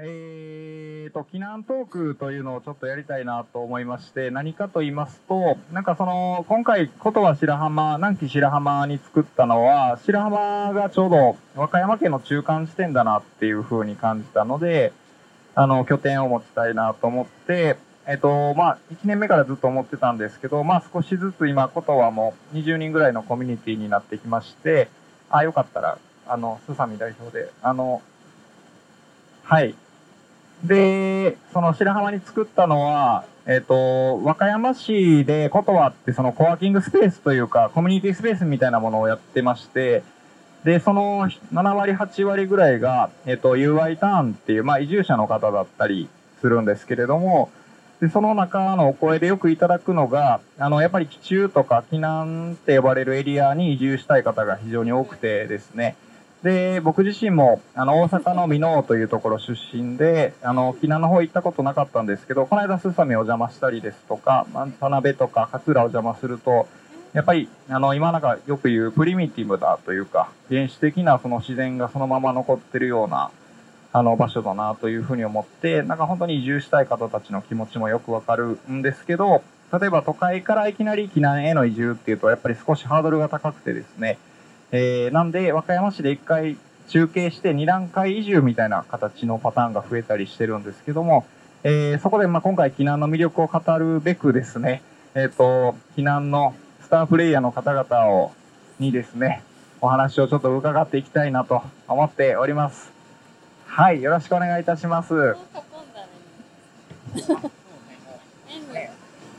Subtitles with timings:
[0.00, 14.92] えーと、避難トークというのをちょっとやりたいなと思いまして、何かと言いますと、なんかその、今回、ことは白浜、南紀白浜に作ったのは、白浜がちょうど和歌山県の中間地点だなっていう風に感じたので、
[15.56, 17.76] あの、拠点を持ちたいなと思って、
[18.06, 24.88] えっ、と、まあ、1年目からずっと思ってたんですけど、まあ、少しずつ今、ことはもう20人ぐらいのコミュニティになってきまして、
[25.28, 28.00] あ、よかったら、あの、すさみ代表で、あの、
[29.42, 29.74] はい。
[30.64, 40.02] で、その白浜に作ったのは、えっ、ー、と、和歌山市でことはってそのコワーキングスペースというか、コミュニティスペースみたいなものをやってまして、
[40.64, 46.08] で、その7割、8割ぐらいが、えっ、ー、と、UI ターンっていう、まあ、移住者の方だったり
[46.40, 47.50] するんですけれども、
[48.00, 55.96] で、その中のお声でよくいただくのが、あの、やっぱり基中とか避難って呼ばれるエリアに移住したい方が非常に多くてですね、
[56.42, 64.46] で、僕自身も、あの、大阪の箕面というところ出身で、あの、沖縄の方行ったことなかったんですけど、この間、スサミお邪魔したりですとか、
[64.78, 66.68] 田辺とか勝浦お邪魔すると、
[67.12, 73.30] やっぱり、あの、今なんかよく言うプリミティブだというか、原始的なその自然がそのまま残ってるような、
[73.92, 84.18] あの、場所だなというふうに思って、なんか本当に移住したい方たちの気持ちもよくわかるんですけど、例えば都会からいきなり避難への移住っていうと、やっぱり少しハードルが高くてですね、
[84.70, 86.56] えー、なんで、和歌山市で一回
[86.88, 91.26] 中継して二段階移住みたいな形のパターンが増えたりしてるんですけども、
[91.64, 94.82] えー、そこで、まあ、今回避難の魅力を語るべくですね、
[95.14, 98.32] えっ、ー、と、避難のスタープレイヤーの方々を、
[98.78, 99.42] にですね、
[99.80, 102.92] お話をちょっと伺っていきたいなと思っております。
[103.66, 105.36] はい、よろしくお願いいたします。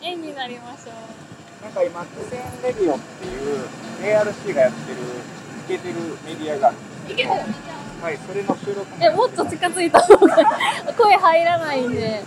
[0.02, 1.64] 円になりましょう。
[1.64, 3.68] なんか今、苦戦レディオっていう
[4.02, 4.98] ARC がやってる
[5.70, 5.94] イケてる
[6.26, 10.36] メディアがあるいけてるはい、それの収録え、もっと近づいた方が
[10.98, 12.24] 声入らないんで。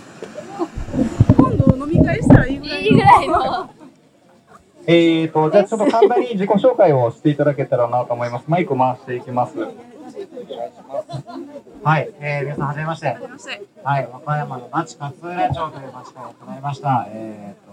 [1.35, 2.79] 今度飲み会したらいいぐらいの。
[2.79, 3.69] いいぐらいの。
[4.85, 8.45] えーと、じゃあちょっと簡単に自己紹介をしていただけたらなと思います。
[8.47, 9.57] マイク回していきます。
[9.57, 9.71] は
[11.99, 13.17] い、えー、皆さんはじめまして。
[13.83, 17.07] はい、和歌山の那智勝浦町という町から行いました。
[17.09, 17.71] えーと、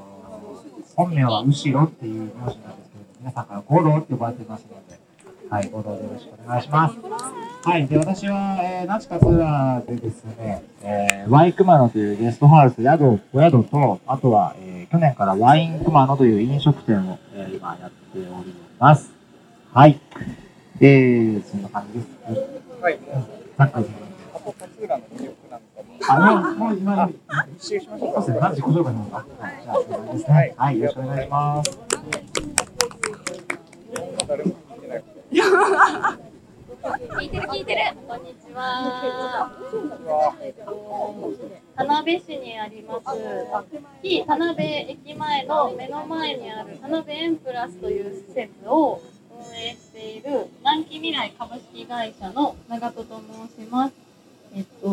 [0.97, 2.55] 本名は後ろっていう名字なんで
[2.87, 2.91] す
[3.21, 4.99] 皆さんから五郎って呼ばれてますので、
[5.51, 6.97] はい、五郎でよろしくお願いします。
[7.65, 19.11] はい、で、私は、えー、那智勝浦でですね、えー、ワイクマノというゲストハウス、宿、お宿と、あとは、えー、去年からワインクマノという飲食店を、えー、今やっております。
[19.73, 19.99] はい。
[20.81, 22.09] えー、そんな感じです。
[22.81, 23.01] はい。
[23.59, 23.89] さっきあと、
[24.57, 25.67] 勝浦の魅力なんか
[26.09, 27.11] あ、もう、今、
[27.57, 28.23] 一周しましょうか。
[28.23, 28.51] そうですね。
[28.51, 29.17] 自己紹介の方が。
[29.17, 30.55] はい、じゃあ、それですね。
[30.57, 31.81] はい、よろしくお願いします。
[35.31, 35.37] 聞
[37.23, 37.81] いてる聞いてる。
[38.09, 39.53] こんにちは。
[41.77, 43.05] 田辺市にあります。
[44.03, 49.01] 非田辺駅前の目の前にある田辺エンプラスという施設を
[49.33, 53.21] 運営している南紀未来株式会社の長戸と
[53.55, 53.95] 申します。
[54.57, 54.89] えっと、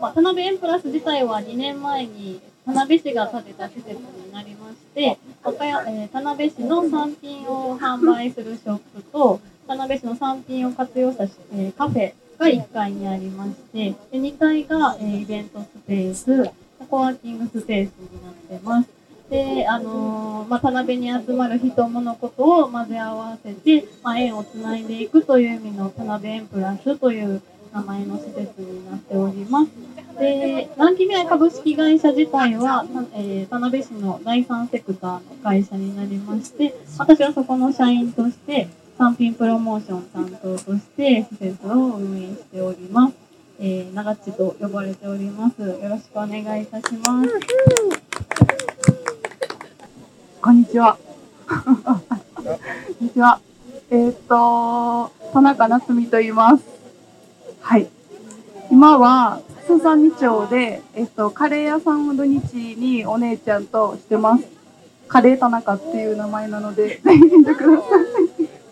[0.00, 16.50] まあ、田辺エンプラス自体は2年前に田辺市が建てた施設になりまして、和歌山、えー、田辺市の産品を販売するショップと、田辺市の産品を活用した、えー、カフェが1階にありまして、で2階が、えー、イベントスペース、
[16.88, 18.88] コワーキングスペースになってます。
[19.28, 29.70] で、あのー、まあ、田辺に集まる人物事を混ぜ合わせて、まあ、縁をつないでいくという意味の田辺エンプラスという名前の施設になっております。
[30.18, 32.84] で、南紀未来株式会社自体は、
[33.14, 38.68] えー、田辺市の第三セクターの会社になりまして、私はそこの社員として、
[38.98, 43.14] 産品プロモーション担当として施設を運営しております。
[43.58, 45.62] えー、長地と呼ばれております。
[45.62, 47.30] よろしくお願いいたします。
[50.40, 50.98] こんにちは。
[51.48, 51.62] こ
[53.00, 53.40] んにちは。
[53.90, 56.81] えー、っと、田中夏美と言います。
[57.62, 57.88] はい。
[58.70, 64.44] 今は、すさみ町で、えっと、カレー屋さんを土日にお姉ちゃんとしてます。
[65.08, 68.62] カレー田中っていう名前なので、 ぜひ見てください。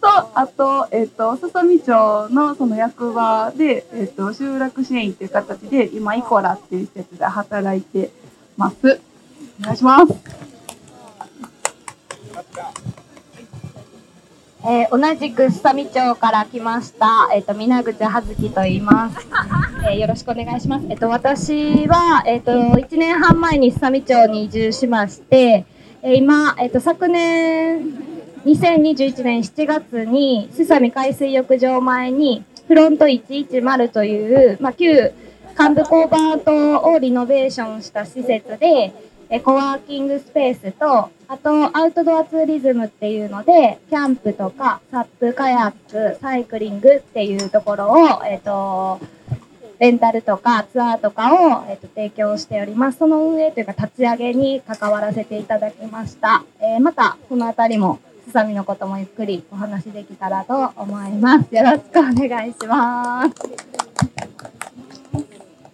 [0.00, 1.90] と、あと、えっと、すさみ町
[2.30, 8.10] のその役場で、えっと、集落支援っていう形で、今、イコラっていう施設で働いて
[8.56, 9.00] ます。
[9.60, 10.37] お願いします。
[14.64, 19.26] えー、同じく須佐町から来ました、えっ、ー、と、皆口葉月と言います。
[19.88, 20.86] えー、よろしくお願いします。
[20.88, 25.64] えっ、と、私は、えっ、と、1年半前に須佐町に移住しまして、
[26.02, 27.82] え今、えっ、と、昨年、
[28.44, 35.12] 2021年7月に、須佐海海水浴場前に、フロント110という、まあ、旧
[35.58, 38.92] 幹部工場跡をリノベーションした施設で、
[39.30, 48.98] えコワーキングスペースと、あとアウトドアツーリズムっていうので、キャンプとかサップカヤック、サイクリングっていうところを、えっ、と、
[49.78, 52.98] レンタルとかツアーとかを、えっと提供しております。
[52.98, 56.44] その運営というか立ち上げに関わらせていただきました。
[56.60, 61.54] えーまた、このあたりも、すさみのこともゆっくりお話できたらと思います。
[61.54, 64.57] よろしくお願いします。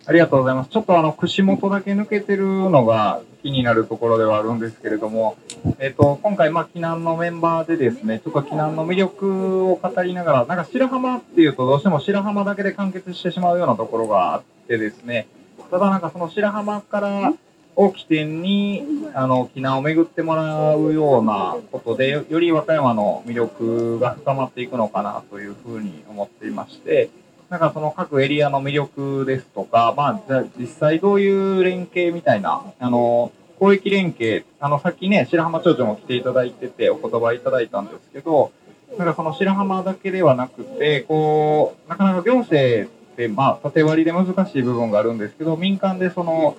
[0.06, 0.70] ありがとうございます。
[0.70, 5.36] ちょっとあの、串元だけ抜けてるのが気になるところではあるんですけれども、
[5.78, 15.26] えっ、と、今回、まあ、避難のメンバーでですね、ちょっと避難の魅力を語りながら、なんか白浜っていうとどうしても白浜だけで完結してしまうようなところがあってですね、
[15.70, 17.32] ただなんかその白浜から
[17.76, 18.84] を起点に、
[19.14, 27.08] あの、避難を巡ってもらうようなことで、より和歌山の魅力が深まっていくのかなというふうに思っていまして、
[27.50, 38.50] なんかその各エリアの魅力ですとか、まあ、じゃあ実際どういう連携みたいな、あの、広域連携、あの、さっきね、白浜町長も来ていただいてて、お言葉いただいたんですけど、
[38.98, 46.56] なんかその白浜だけではなくて、こう、なかなか行政って、まあ、縦割りで難しい部分があるんですけど、民間でその、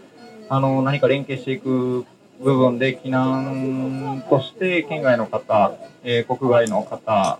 [0.49, 2.05] あの、何か連携していく
[2.41, 5.73] 部分で、避難として、県外の方、
[6.03, 7.39] えー国外の方、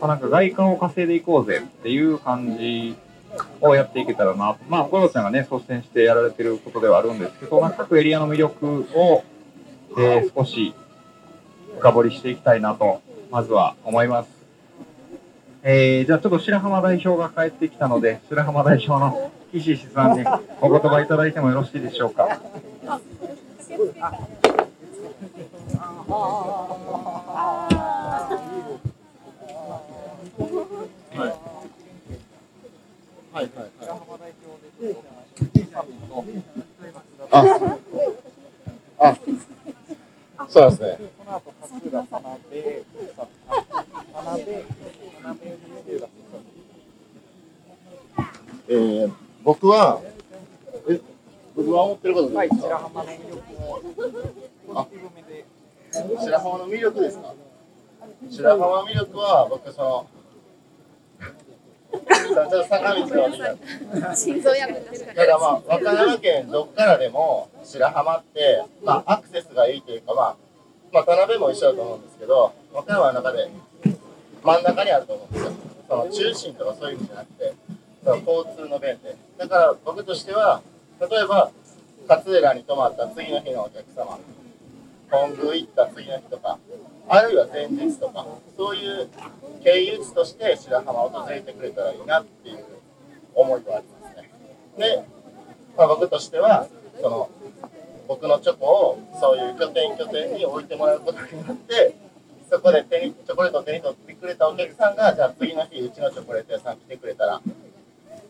[0.00, 2.96] まあ、なんか外貨を稼いでいこうぜっていう感じ
[3.60, 4.58] をやっていけたらなと。
[4.68, 9.24] まあ、ゴロちゃんがね、率先してやられてることではあるんですけど、まあ、各エリアの魅力を、
[9.98, 10.72] えー少し
[11.78, 13.00] 深掘りしていきたいなと、
[13.30, 14.28] まずは思います。
[15.62, 20.24] えー、じゃあちょっと白浜代表が帰ってきたので、白浜代表の岸石さんに
[20.60, 22.40] お言葉いただいてもよろしいでしょうか。
[27.32, 27.96] あ
[30.40, 30.46] は
[31.26, 31.28] い。
[33.32, 33.42] はい。
[33.42, 33.50] はい。
[38.98, 39.18] あ、
[40.38, 40.98] あ、そうですね。
[48.68, 49.12] えー、
[49.42, 50.00] 僕は、
[50.88, 51.00] え、
[51.56, 53.82] 僕は思ってることですか、白浜の魅力を、
[56.20, 57.34] 白浜の魅力ですか
[58.30, 60.06] 白浜の魅力は、僕、その、
[64.14, 70.36] 心臓薬確かただまあ、和歌山県どっからでも白浜って、まあ、アクセスがいいというか、まあ、
[70.92, 73.50] まあ、田辺も一緒だと思うんですけど、和歌山の中で
[74.42, 75.52] 真ん中にあると思うんですよ。
[75.88, 77.54] その中心とかそういう意味じゃなくて、
[78.04, 79.16] その交通の便で。
[79.38, 80.62] だから僕としては、
[81.00, 81.50] 例えば、
[82.08, 84.18] 勝浦に泊まった次の日のお客様、
[85.10, 86.58] 本宮行った次の日とか、
[87.12, 88.24] あるいは前日とか、
[88.56, 89.08] そういう
[89.64, 92.64] 経由地として白浜を訪れてくれたらいいなっていう
[93.34, 94.30] 思いがありますね。
[94.78, 95.04] で、
[95.76, 96.68] まあ、僕としては、
[97.02, 97.28] その、
[98.06, 101.96] 僕のチョコをそういう拠点拠点に置いてもらうことによって、
[102.48, 107.42] そこで手にチョコレートを手に取ってくれたお客さんが、じゃあ次の日、うちのチョコレート屋さん来てくれたら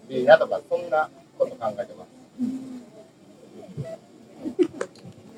[0.09, 2.80] いいなとか、そんなこと考えてます。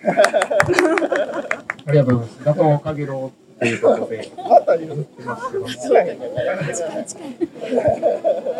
[0.04, 2.44] ありがとうございます。
[2.44, 5.68] ガトーかげろうということで、また言ってますけども、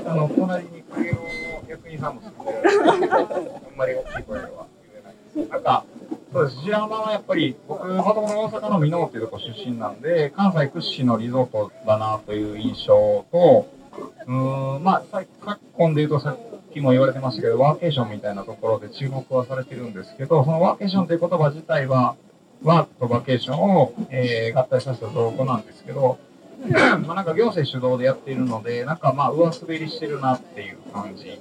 [0.06, 2.30] あの、隣にかげろうの役員さんも住
[2.96, 3.30] んでる、あん
[3.76, 5.50] まり大きい声では言えないです。
[5.50, 5.84] なんか、
[6.32, 6.56] そうです。
[6.62, 13.66] 白浜はやっぱり、僕、もともと大阪の箕面っていうとこ出身なんで、関西屈指のリゾートだなという印象と、
[14.26, 22.16] うーん、まあ、さ昨今で言うとさっきも言われてましたけど、ワーケーションみたいなところで注目はされてるんですけど、そのワーケーションという言葉自体は、
[22.62, 26.18] ワークとバケーションを、えー合体させた造語なんですけど、
[27.06, 31.40] まあなんか行政主導でやっているので、なんかまあ上滑りしてるなっていう感じ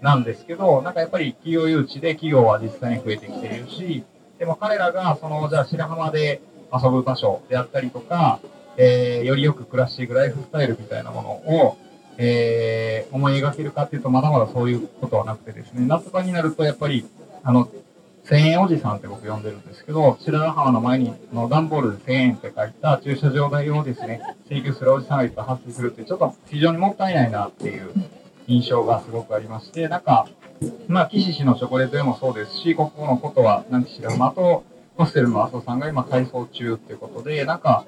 [0.00, 4.04] なんですけど、なんかやっぱり企業誘致で企業は実際に増えてきているし、
[4.38, 6.40] でも彼らがそのじゃあ白浜で
[6.72, 8.40] 遊ぶ場所であったりとか、
[8.76, 11.76] えーよりよく暮らしていくライフスタイルみたいなものを、
[12.18, 17.04] えー思い描けるかっていうとまだまだそういうことはなくてですね、夏場になるとやっぱり、
[17.42, 17.68] あの、
[18.24, 27.90] 1000円おじさんって僕呼んでるんですけど、白良浜の前にあの段ボールで千円って書いた駐車場代をですね、請求するおじさんがいっぱい発生するって、ちょっと非常にもったいないなっていう
[28.46, 30.28] 印象がすごくありまして、なんか、
[30.86, 34.64] まあ、岸氏のチョコレートでもそうですし、ここのことは、なんか白浜と、
[34.96, 37.84] ホステルの麻生さんが今改装中っていうことで、なんか、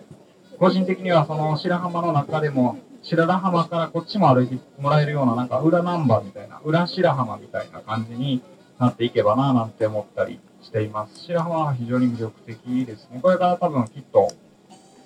[0.58, 8.42] 個人的にはその白浜の中でも、白良浜からこっちも歩いてもらえるような、なんか裏ナンバーみたいな、裏白浜みたいな感じに
[8.78, 11.24] なっていけばななんて思ったりしています。
[11.24, 13.20] 白浜は非常に魅力的ですね。
[13.22, 14.32] これから多分きっと、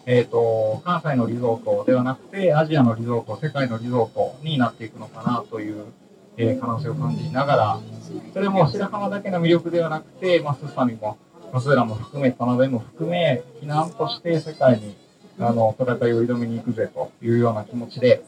[0.07, 5.85] えっ、と、関西のリゾートではなくて、アジアのリゾート、世界のリゾートになっていくのかなという、
[6.39, 7.81] えー可能性を感じながら、
[8.33, 11.19] それも白浜だけの魅力ではなくて、まあ、スサミも、
[11.53, 14.97] 松浦も含め、田辺も含め、避難として世界に、
[15.41, 18.23] あの、戦いを挑みに行くぜというような気持ちで、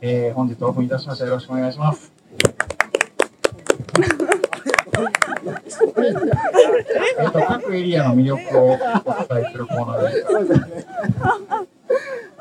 [0.00, 1.24] えー本日オープンいたしました。
[1.24, 2.12] よろしくお願いします。
[7.18, 8.82] えっと、各エリアの魅力をお伝
[9.48, 10.26] えするコーナーです。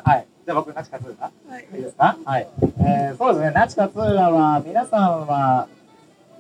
[0.04, 0.26] はい。
[0.46, 1.32] じゃあ僕、ナチカツーラ。
[1.60, 2.18] いいですか？
[2.26, 2.48] はい。
[2.80, 5.68] えー、そうですね、ナチカツーラは、皆さんは、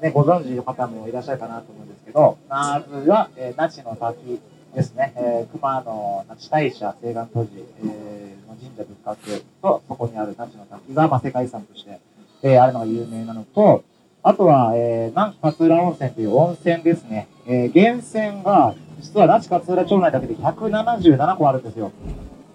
[0.01, 4.41] ね、ご存知の方もいらっしゃるかなと思うんですけど、まずは、えー、那智の滝
[4.75, 5.13] ですね。
[5.15, 7.49] えー、熊野那智大社西岸当時、
[7.83, 11.99] えー、の神社仏閣と、そこにある那智の滝が、まあ、世界遺産として、
[12.43, 13.83] えー、あるのが有名なのと、
[14.21, 17.27] あとは、えー、南紀勝浦温泉という温泉ですね。
[17.47, 21.91] えー、源泉が、実は那智勝浦町内だけで177個あるんですよ。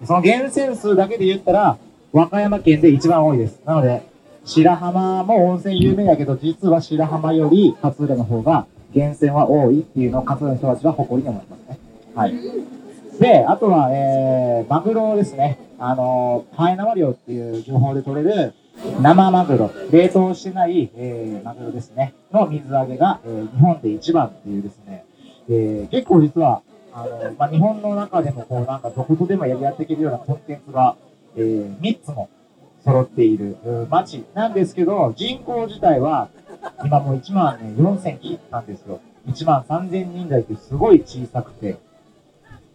[0.05, 1.77] その源泉数だけで言ったら、
[2.13, 3.61] 和歌山県で一番多いです。
[3.65, 4.03] なので、
[4.43, 11.90] 白浜も温泉有名やけど、実は白浜より勝浦の方が源泉は多いっていうのを勝浦の人たちは誇りに思いますね。
[12.21, 12.33] はい。
[13.19, 15.57] で、あとは、えー、マグロですね。
[15.79, 18.53] あのー、ハエナマ漁っていう情報で取れる
[19.01, 22.13] 生マグロ、冷凍してない、えー、マグロですね。
[22.31, 25.05] の水揚げが、えー、日本で一番っていうですね、
[25.49, 26.61] えー、結構実は、
[26.93, 30.95] あの、まあ、日本の中でもこうなんかどことでもやりやっていけるようなコンテンツが、
[31.35, 32.29] えー、3つも
[32.83, 36.29] 揃っているうん町なんですけど、人口自体は
[36.85, 38.99] 今もう1万ね、4000切ったんですよ。
[39.27, 41.77] 1万3000人台ってすごい小さくて、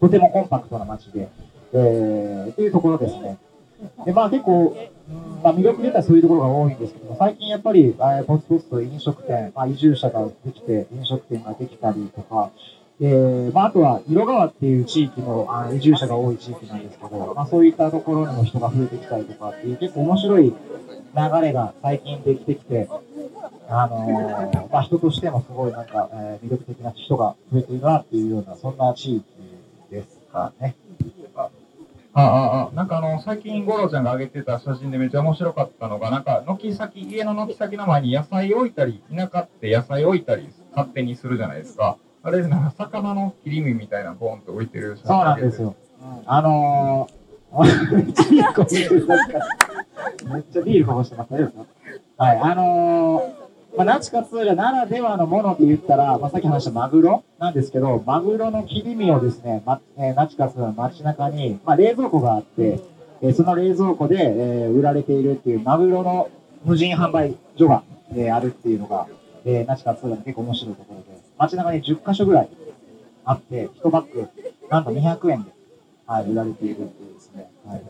[0.00, 1.28] とてもコンパクトな町で、
[1.72, 3.38] えー、っていうところですね。
[4.04, 4.76] で、まあ結構、
[5.42, 12.50] まあ魅力で言ったらそういうところが多いんですけども、最近やっぱり、えーポツポツと飲食店、まあ移住者ができて、飲食店ができたりとか、
[13.00, 20.54] えー、まああとは、色川っていう地域も、あ移住者が多い地域なんですけど、まあそういったところにも人が増えてきたりとかっていう結構面白い流
[21.42, 22.88] れが最近できてきて、
[23.68, 29.24] あのーまあ人としてもすごいなんか、えー魅力的な人が増えているなっていうような、そんな地域
[29.90, 30.76] ですかね。
[32.18, 45.76] あああなんかあの最近五郎ちゃんが上げてた写真でめっちゃ面白かったのがなんか軒先家の軒先の前に野菜置いたり田舎って野菜置いたり勝手にするじゃないですかあれなんか魚の切り身みたいなボンって置いてる写真そうなんですよ。
[46.00, 47.94] うんあのー、
[50.32, 51.30] めっちゃビールこぼしてます。
[51.30, 51.66] 大丈夫ですか
[52.24, 53.35] はい、あのー、
[53.76, 62.80] まあ、ナチカツーラならではのもので言ったら、まあ、さっき話したマグロなんですけど、マグロの切り身をですね、まえーナチカツーラの街中に、まあ、冷蔵庫があって、
[63.20, 66.30] えーその冷蔵庫で、えー売られているっていうマグロの
[66.64, 69.08] 無人販売所が、えーあるっていうのが、
[69.44, 72.48] えーナチカツーラの結構面白いところで、街中に10カ所ぐらい
[73.26, 74.26] あって、1バッグ、
[74.70, 75.50] なんと200円で、
[76.06, 77.82] はい、売られているっていうですね、はい、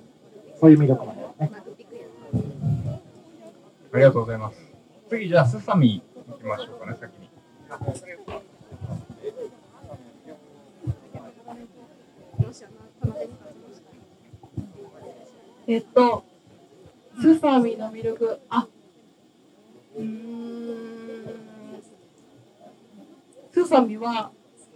[0.60, 1.52] そういう魅力もありますね。
[3.92, 4.65] ありがとうございます。
[5.08, 7.26] 次じゃあスサミ行きましょうかね先に。
[15.68, 16.24] えっと、
[17.20, 18.68] スサミの魅力、あ、
[19.96, 21.26] うん、
[23.50, 24.30] スサミは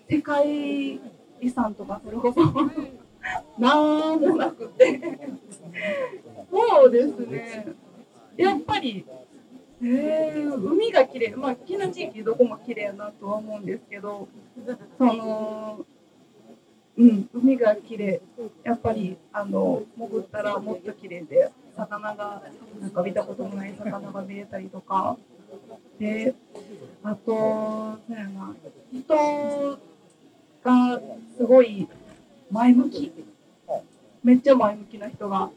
[0.08, 0.94] 世界
[1.40, 2.40] 遺産とかそれこそ、
[3.56, 5.00] なんもなくて、
[6.50, 7.68] そうですね、
[8.37, 9.06] やっぱり、
[9.82, 14.28] えー、海が綺麗、まあ、木の地域どこも綺麗やなとは思うんですけど、
[14.99, 15.87] その、
[16.99, 18.20] うん、海が綺麗。
[18.62, 22.42] やっぱりあの潜ったらもっと綺麗で魚が
[22.78, 25.16] なんか見たこともない魚が見えたりとか。
[25.99, 26.34] で
[27.02, 28.54] あとそうやな。
[28.92, 29.78] 人
[30.62, 31.00] が
[31.38, 31.88] すごい
[32.50, 33.12] 前向き。
[34.22, 35.50] めっちゃ前向きな人が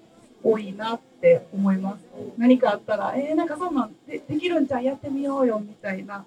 [0.44, 2.04] 多いなって思います
[2.38, 6.26] 何かあったらえー、なんかそんなんでできるんじゃんやってみようよみたいな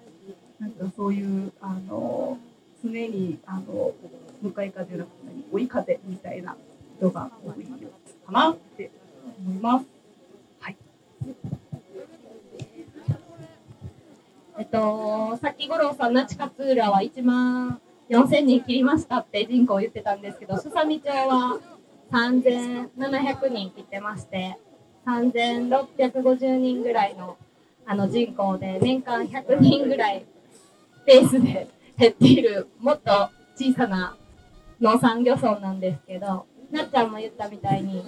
[0.59, 2.39] なんかそういうあの
[2.83, 3.93] 常にあの
[4.41, 5.15] 向かい風じゃなくて
[5.51, 6.55] 追い風みたいな
[6.97, 7.63] 人が多い
[8.25, 8.91] かなって
[9.39, 9.85] 思います。
[10.59, 10.77] はい。
[14.59, 21.59] えっと、さっき五郎さん、那智勝浦は1万4000人切りましたって人口言ってたんですけど、すさみ町は
[22.11, 24.57] 3700人切ってまして、
[25.05, 27.37] 3650人ぐらいの
[27.85, 30.25] あの人口で、年間100人ぐらい
[31.05, 34.17] ペースで減っている、もっと小さな
[34.81, 38.03] 農産漁村なんですけど、なっちゃんも言ったみたいに、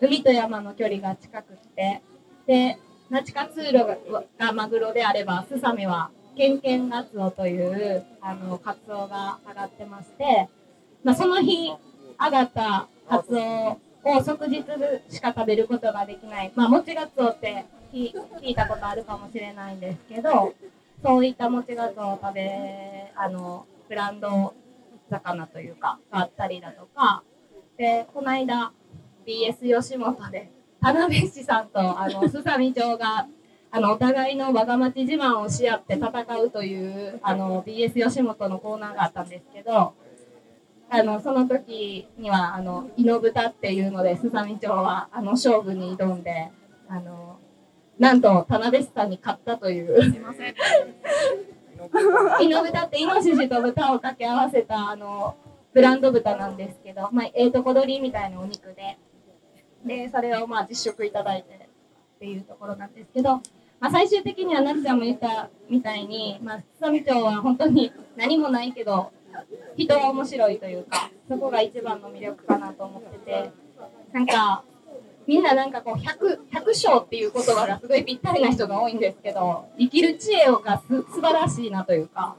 [0.00, 2.02] 海と山の距離が近くって、
[2.46, 3.98] で、那智勝浦
[4.38, 10.48] がマグロであれば、スサミはケンケンガツオというあのカツオが上がってまして、
[11.02, 11.72] まあ、その日
[12.18, 14.64] 上がったカツオを即日
[15.08, 20.54] しか食べることができない、まあ、もちがつおって聞いたことあるかもしれないんですけど
[21.02, 24.54] そういったもちがつおを食べあのブランド
[25.10, 27.22] 魚というかがあったりだとか。
[27.76, 28.72] でこの間
[29.26, 33.26] BS 吉本で田辺市さんとあのすさみ町が
[33.70, 39.94] あのお互いの我が町自慢をし合って戦うというあの BS 吉本のコーナーがあったんですけど
[40.90, 46.50] あのその時にはあのイノブタっていうので、すさみ町はあの勝負に挑んで、
[46.88, 47.38] あの
[47.98, 50.02] なんと田辺市さんに勝ったという。
[50.02, 50.54] すいません。
[52.40, 55.36] イノブタってイノシシと豚を掛け合わせたあの
[55.72, 58.96] ブランド豚なんですけど、まあ、ええとこ取りみたいなお肉で、
[59.84, 61.68] で、それをまあ実食いただいて
[62.16, 63.40] っていうところなんですけど、
[63.80, 69.12] まあ、最終的にはなつちゃんも言ったみたいに、まあ、すさみ町は本当に何もないけど、
[69.76, 73.50] 人が面白いというか、そこが一番の魅力かなと思ってて、
[74.12, 74.64] なんか、
[75.26, 82.36] みんななんかこう100、100章っていう言葉がすごいぴったりな人が多いんですけど、生きる知恵がす素晴らしいなというか、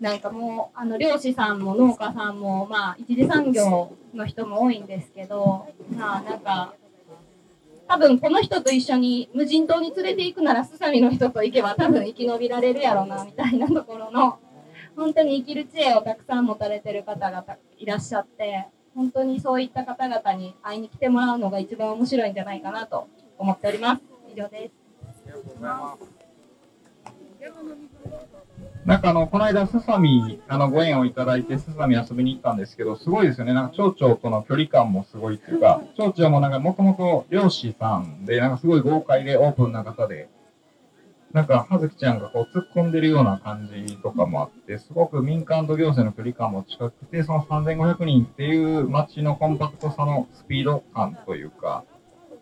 [0.00, 6.74] なんかもう、あの、漁師さんも農家さんも、まあ、一次産業の人も多いんですけど、まあ、なんか、
[7.88, 14.38] 多分この人と一緒に無人島に連れて行くなら、すさみの人と行けば多分生き延びられるやろな、みたいなところの、
[14.96, 17.44] 本当に生きる知恵をたくさん持たれてる方々
[17.78, 24.02] いらっしゃって本当にそういった方々に会いに来てもらうのが一番面白いんじゃないかなと思っております。
[24.32, 24.86] 以上です。
[28.86, 33.52] なんかあの、この間、すさみ、あの、ご縁をいただいて、すさみ遊びに行ったんですけど、すごいですよね。
[33.52, 40.28] なんか、町長との距離感もすごいっていうか、町長もなんか、もともと漁師さんで、なんかすごい豪快でオープンな方で、
[41.32, 51.84] なんか、葉月ちゃんがこう突っ込んでるような感じとかもあって、すごく民間と行政の距離感も近くて、その3500人っていう街のコンパクトさのスピード感というか、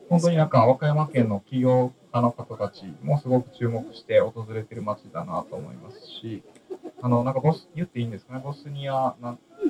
[0.09, 6.43] 本当になんか和歌山県の企業家の方たちもすごく注目して訪れてる街だなと思いますし、
[7.03, 9.14] あの、なんかボス、言っていいんですかね、ボスニア、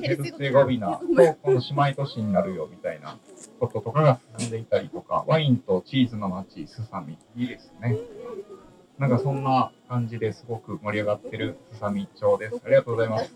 [0.02, 1.02] ヘルツェゴビナと
[1.42, 3.16] 今度姉妹都市になるよみたいな
[3.58, 7.96] こととかが進んでいたりとか、ワインとチーズの街、スサミ、いいですね。
[8.98, 12.60] なんかそんな感じですごく盛り上がってるすさみ町です。
[12.64, 13.34] ありがとうございます。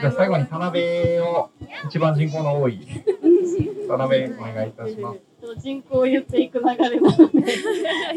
[0.00, 1.50] じゃあ最後に田辺を
[1.86, 2.80] 一番人口の多い
[3.88, 5.20] 田辺お願いいたします。
[5.58, 7.42] 人口を言っていく流れなので、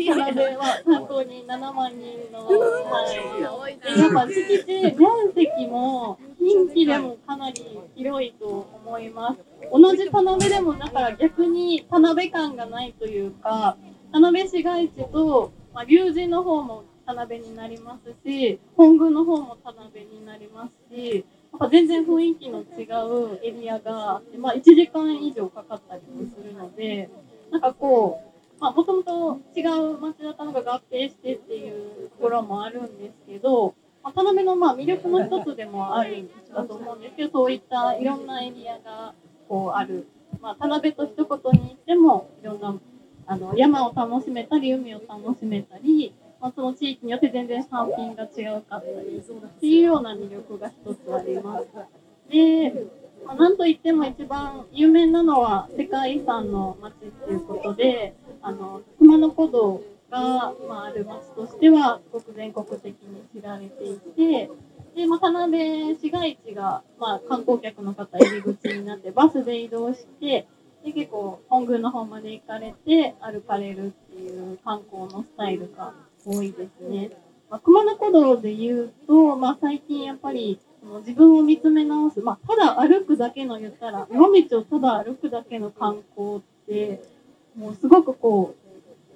[0.06, 7.62] 田辺は参考に7万人の、はい、やっぱ敷地面積も近畿でもかなり
[7.96, 9.40] 広いと思います。
[9.74, 13.76] 同じ田辺でもだから逆に田辺感がないというか、
[14.14, 22.86] 田辺市街地とまあ、龍神の方も田辺になりますし、本宮の方も田辺になりますし、なんか全然雰囲気の違
[23.36, 27.12] うエリアがあって、まあ、1時間以上かかったりもするので、
[27.52, 28.24] なんかこ
[28.58, 39.14] う、まあ、もともと違う町だったのが合併してっていうところもあるんですけど、まあ、田辺のまあ魅力の一つでもあるんだと思うんですけど、そういったいろんなエリアが
[39.48, 40.08] こうある。
[40.42, 42.76] まあ、田辺と一言に言っても、いろんな
[43.28, 51.66] あの山を楽しめたり海を楽しめたり、まあ、その地域によって全然産品が違うかったりっていうような魅力が一つあります。
[52.30, 52.74] で、
[53.26, 64.50] まあ、なんといっても一番有名なのは世界遺産の町っていうことで、あの熊野古道が、まあ、ある町としてはすごく全国的に知られていて、
[64.96, 70.48] で、まあ、田辺市街地が、まあ、観光客の方入り口になってバスで移動して、
[70.88, 75.94] で結構本宮の方まで行かれて歩かれるっていう観光のスタイルが
[76.26, 77.12] 多いですね。
[77.50, 80.60] まあ、熊野古道で言うと、まあ、最近やっぱり
[81.00, 87.02] 自分を見つめ直す、まあ、ただ歩くだけの言ったら野道をただ歩くだけの観光って
[87.58, 88.56] もうすごくこ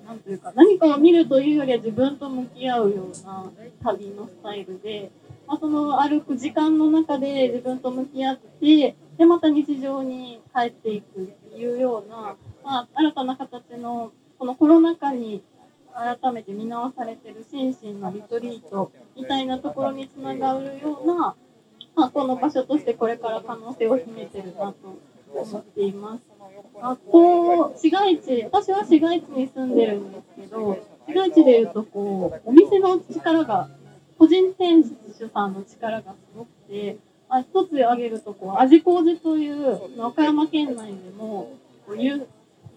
[0.03, 3.49] うなんというか何かを見るというよりは自分と向き合うような
[3.83, 5.11] 旅のスタイルで、
[5.47, 15.43] まあ、その歩く時間の中で自分と向き合ってでまた日常に帰っていくいうような、まあ、新たな形のこのコロナ禍に
[15.93, 21.35] 改めて見直されてる心身のリトリートみたいなところにつながるような、
[21.95, 24.97] まあ、この場所としてこれから可能性を秘めてるなと
[25.33, 26.23] 思っています。
[26.81, 33.69] あと、市街地、私は市街地に住んでるんですけど、市街地でいうとこう、お店の力が、
[34.17, 36.97] 個人店主さんの力がすごくて、
[37.31, 41.53] あ一つ挙げるとこう味麹という和歌山県内でも
[41.87, 42.27] こういう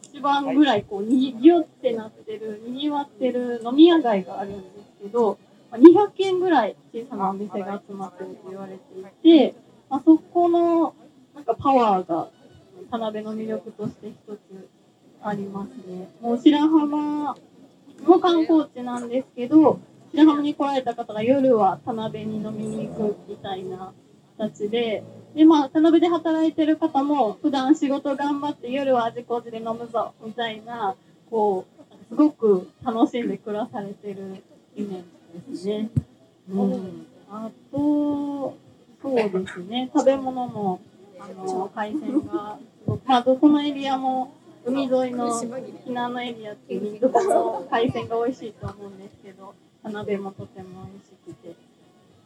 [0.03, 5.39] 一番ぐらいこうにぎゅってなってるにぎわってる飲み屋街があるんですけど
[5.73, 9.57] 200軒ぐらい小さなお店が集まってると言われていて、
[9.91, 10.95] まあ、そこの
[11.35, 12.29] なんかパワーが
[12.93, 14.69] 田辺の魅力として一つ
[15.21, 16.09] ありますね。
[16.21, 17.35] もう白浜
[18.07, 19.81] も観光地なんですけど、
[20.13, 23.93] 白浜に来られた方が夜は田辺に飲みに行くみたいな
[24.39, 25.03] 形で、
[25.35, 30.95] で、まあ、田辺で働いてる方も、普段仕事頑張って夜は味麹で飲むぞ、みたいな、
[31.31, 34.43] こう、すごく楽しんで暮らされてる
[34.77, 35.03] イメー
[35.49, 35.91] ジですね。
[36.51, 37.07] うん。
[37.31, 38.57] あと、
[39.03, 40.81] そうですね、食べ物も、
[41.19, 42.59] あの、海鮮が、
[43.07, 44.33] まあ、どこのエリアも、
[44.67, 51.64] 海沿いの避難のエリアっていうどこも海鮮が美味しいと思うんですけど、田辺もとても美味しくて。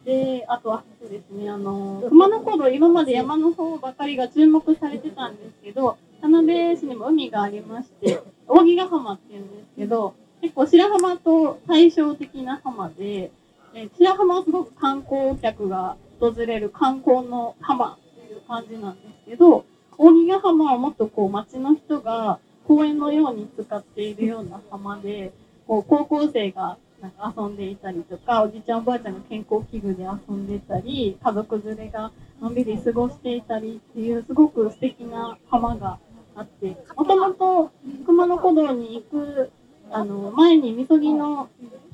[0.09, 13.31] で、あとはそうですね、あの、熊野古道、今まで山の方ばかりが注目されてたんですけど、田辺市にも海がありまして、扇ヶ浜っていうんですけど、結構白浜と対照的な浜で、
[13.75, 19.67] えー白浜はすごく観光客が訪れる観光の浜っていう感じなんですけど、
[19.99, 25.33] 扇ヶ浜はもっとこう街の人が公園のように使っているような浜で、
[25.67, 35.99] こう高校生がなんか遊んでいたりとか、おじいちゃんおばあちゃんが健康器具で遊んでたり、家族連れがのんびり過ごしていたりっていうすごく素敵な浜が
[36.35, 37.71] あって、もともと
[38.05, 39.51] 熊野古道に行く
[39.91, 41.49] あの前にみそぎの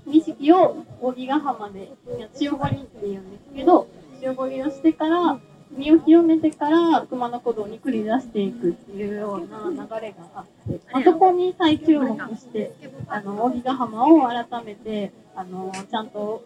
[0.06, 1.92] 儀式を扇ヶ浜で
[2.40, 3.88] 塩掘りっていうんですけど、
[4.22, 5.38] 塩掘りをしてから、
[5.76, 12.72] 身を清めてから熊野古道に繰り出していくっていうような流れがあって、まあ、そこに再注目して、
[13.08, 16.44] あの、扇ヶ浜を改めて、あの、ちゃんと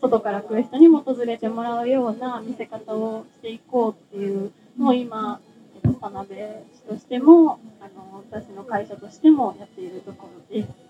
[0.00, 5.40] 外から来る人にも訪れてもらうような見せ方をしていこうっていうのを今、
[5.74, 6.40] えっと、田辺
[6.74, 10.81] 市としても、あの、私の会社としてもやっているところです。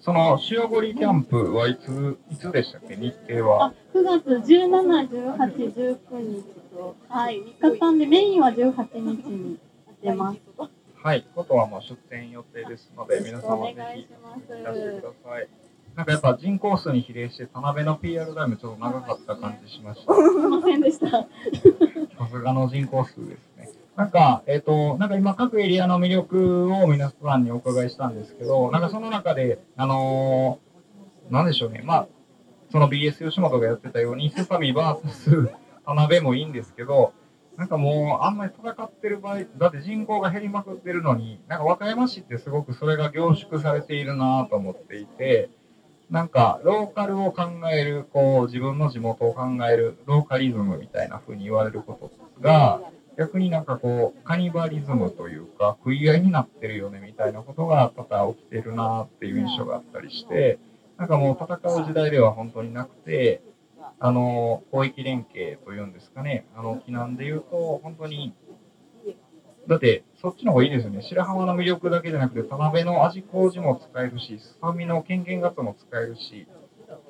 [0.00, 2.96] その塩堀キャンプはいつ、いつでしたっけ？
[2.96, 3.74] 日程はあ。
[3.94, 4.68] 9月17、
[5.08, 9.58] 18、19日と、はい、3日間でメインは18日に
[10.02, 10.38] やってます。
[11.02, 14.08] はい、ことはもう出店予定ですので、皆様ぜひい
[14.64, 15.48] らしてください。
[15.94, 20.12] なんかやっぱ人口数に比例して田辺の PR タイムちょっと長かった感じしました。
[20.14, 21.08] すいませんでした。
[21.08, 21.26] さ
[22.30, 23.55] すがの人口数ですね。
[23.96, 30.66] なんか、えっ、と、なんか今各エリアの魅力を皆さんにお伺いしたんですけど、なんかその中で、あのー
[31.30, 31.82] なんでしょうね。
[31.84, 32.08] まあ、
[32.70, 35.50] その BS 吉本がやってたように、セサミ VS
[35.84, 37.12] 田辺もいいんですけど、
[37.56, 45.50] なんかもう、あんまり戦ってる場合、だって人口が減りまくってるのに、なんか和歌山市ってすごくそれが凝縮されているなと思っていて、
[46.10, 52.80] なんか、ローカルを考える、こう、自分の地元を考える、ローカリズムみたいな風に言われることが、
[53.18, 60.58] 逆になんかこう、カニバリズムというか、食い合いになってるよねみたいなことが多々起きてるなっていう印象があったりして、
[60.98, 63.42] なんかもう戦う時代では本当になくて、
[63.98, 68.34] あの、広域連携というんですかね、あの、避難で言うと、本当に、
[69.66, 71.02] だって、そっちの方がいいですよね。
[71.02, 76.46] 白浜の魅力だけじゃなくて、田辺の味麹も使えるし、スサミのケンケンガツも使えるし、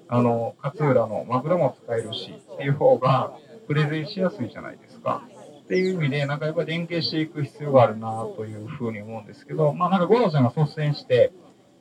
[0.09, 3.33] あの、勝浦のマグロも使えるし、っていう方が、
[3.67, 5.23] プレゼンしやすいじゃないですか。
[5.67, 11.33] っていう意味で、なんかやっぱり連携していく必要があるなというふうに思うんですけど、まあなんか五郎ちゃんが率先して、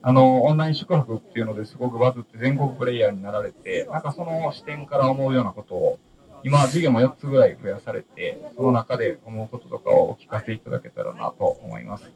[0.02, 6.00] あの、オンライン宿泊っていうのですごくバズって全国プレイヤーになられて、なんかその視点から思うようなことを、
[6.44, 12.12] 今、授業も4つぐらい増やされて、その中で思うこととかをお聞かせいただけたらなと思います。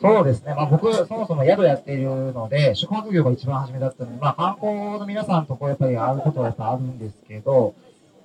[0.00, 0.54] そうですね。
[0.56, 7.74] まあ僕、そもそも宿やっているので、宿泊業が一番初めだったので、まあ観光の皆さんとこうやっぱり会うことはやっぱあるんですけど、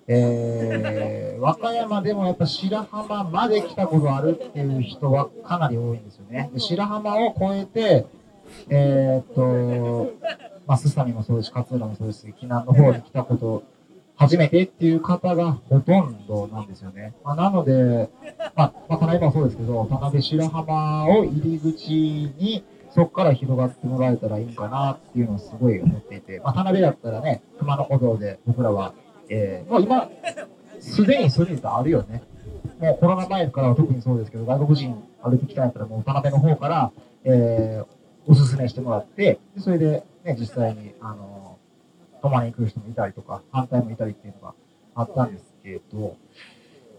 [0.08, 6.50] えー、和歌山でもやっぱ白浜まで来たことあるっていう人はかなり多いんですよね。
[6.54, 8.06] で白浜を越えて、
[8.70, 10.14] えーっと、
[10.66, 13.64] まあ、スサミもそうですし、勝浦もそうですし、紀南の方に来たこと、
[14.16, 17.14] 初めてっていう方がほとんどなんですよね。
[17.24, 18.10] まあ、なので、
[18.56, 28.94] まあ、まあ、田辺もそうですけど、田辺白浜を入り口に、そこから広がってもらえたらいいんかなっていうのをすごい思っていて、まあ、田辺だったらね、熊野古道で僕らは、
[29.30, 30.10] えー、もう今、
[30.80, 32.24] すでにそういうのあるよね。
[32.80, 36.92] もうコロナ前からは特にそうですけど、外国人歩いてきたんやったら、もう田辺の方から、
[37.24, 41.58] えー、おすすめしてもらって、でそれで、ね、実際に、あの、
[42.22, 44.54] 泊まりに来る人もいたりとか、反対もいたりっていうのが
[44.96, 46.16] あったんですけど、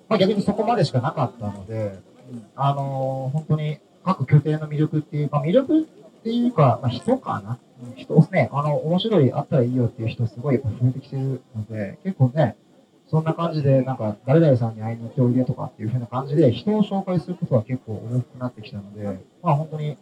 [0.09, 1.99] まあ逆にそこまでしかなかったので、
[2.57, 5.87] あの本当に各拠点の魅力っていうか、魅力
[6.29, 7.59] っていうか、まあ、人かな？
[7.83, 12.57] うん人ですね、あの、面白い、あったらいいよっていう人すごいやっぱ増えてきてるので、結構ね、
[13.07, 19.97] そんな感じで、なんか、誰々さんに会いに行っておいでとかっていう風な感じで、人を紹介することは結構多くなってきたので、まあ本当に、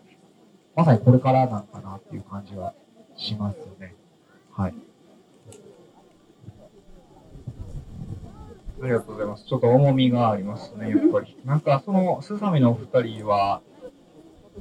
[0.75, 2.75] まさにこれからなんかなっていう感じは
[3.17, 3.95] しますよね。
[4.53, 4.75] はい。
[8.83, 9.47] ありがとうございます。
[9.47, 11.37] ちょっと重みがありますね、やっぱり。
[11.45, 13.63] なんか、その、スサミのお二人は、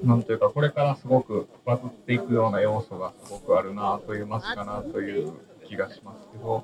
[0.04, 5.34] なんというか、これからすごくバズっていくような要素がすごくあるなという街かなという
[5.68, 6.64] 気がしますけど、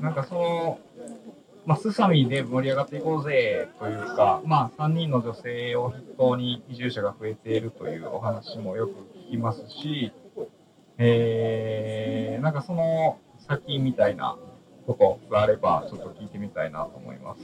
[0.00, 0.78] なんかその、
[1.66, 8.94] まあ、スサミで盛り上がっていこうぜというか、まあ、3人の女性を筆頭に移住者が増えているというお話もよく
[9.28, 10.12] 聞きますし、
[10.98, 14.36] えー、なんかその先みたいな
[14.86, 17.40] ことがあれば、ちょっと聞いてみたいなと思います。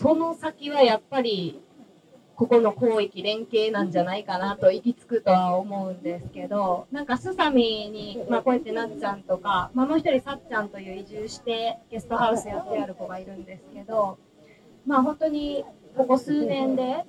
[0.00, 1.60] その先はやっぱり
[2.36, 14.20] ここの広域連携なんじゃないかなと行き着くとは思うんですけどなんかスサミに、まあ、こうやってなっちゃんとか、まあ、もう一人さっちゃんという移住してゲストハウスやってある子がいるんですけど
[14.86, 15.64] まあ本当に
[15.96, 17.04] ここ数年で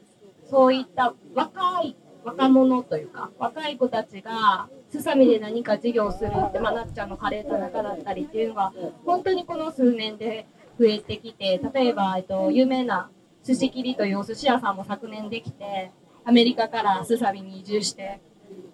[0.49, 8.73] そういった若い若者というか若い子たちがすさみで何か事業するって、まあ、なっちゃんのカレー田中だったりっていうのが
[9.06, 10.47] 本当にこの数年で
[10.80, 13.12] 増えてきて例えば、えっと、有名な
[13.44, 15.92] 寿司切りというお寿司屋さんも昨年できて
[16.24, 18.22] アメリカからすさみに移住して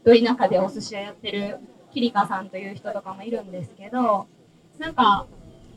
[0.04, 1.58] ど田舎でお寿司屋やってる
[1.92, 4.28] キリカさんという人とかもいるんですけど
[4.78, 5.26] なんか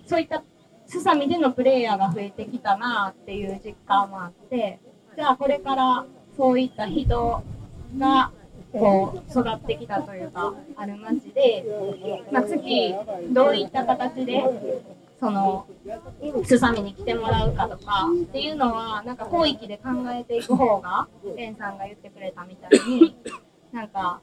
[0.06, 0.42] そういった
[0.86, 4.80] すさみでのプレイヤーが増えてきたなっていう実感もあって
[5.16, 7.42] じゃあこれからそういった人
[7.98, 8.32] が
[8.72, 11.64] こう育ってきたというかある町で、
[12.32, 12.94] まあ、次
[13.30, 14.42] どういった形で
[15.20, 15.66] その
[16.44, 23.16] すさみに来てもらうかとかっていうのはなんか広域で考えていく方がレンさんが言ってくれたみたいに
[23.72, 24.20] なんか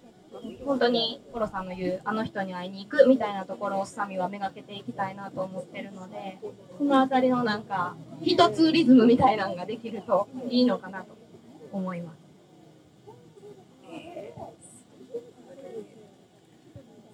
[0.65, 6.39] 本当にコロさんの言うあの人に会いに行くみたいなところをすさみはめがけていきたいなと思ってるので
[6.77, 11.17] この辺りのなんか一つリズムみたいなのができるといいのかなと
[11.71, 12.25] 思います。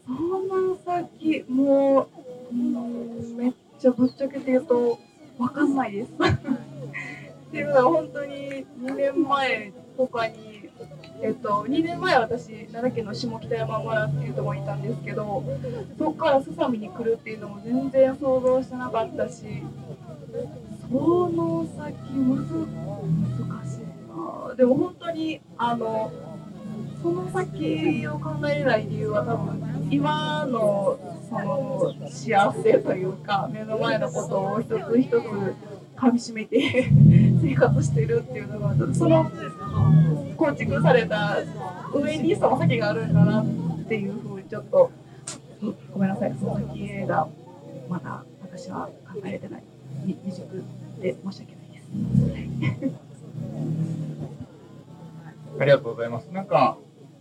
[0.06, 2.10] その先も
[2.52, 5.00] う、うん、めっちゃぶっちゃけて言うと
[5.40, 6.12] わかんないです。
[6.12, 10.70] っていうのは本当に2年前とかに、
[11.22, 15.44] えっと、2年前私奈良県の下北山村っていうところにいたんですけど
[15.98, 19.64] そこからすさみに来るっていうのも全然想像してなかったし
[20.90, 20.96] そ
[21.30, 23.80] の先むず難しい
[24.48, 26.12] なでも本当にあの
[27.02, 36.90] その先を考えれない理由は多分今のその幸せというか目の前のことを一つ一つかみしめて
[37.42, 39.32] 生活してるっていうのがその
[40.36, 41.38] 構築された
[41.94, 43.46] 上にその先があるんだなっ
[43.88, 44.92] ていうふうにちょっと
[45.94, 47.30] ごめんなさいその先が
[47.88, 49.64] まだ私は考えれてない
[50.06, 50.64] 未熟
[51.00, 53.12] で申し訳ないです。
[55.60, 56.26] ありがとうございます。
[56.32, 56.78] なんか、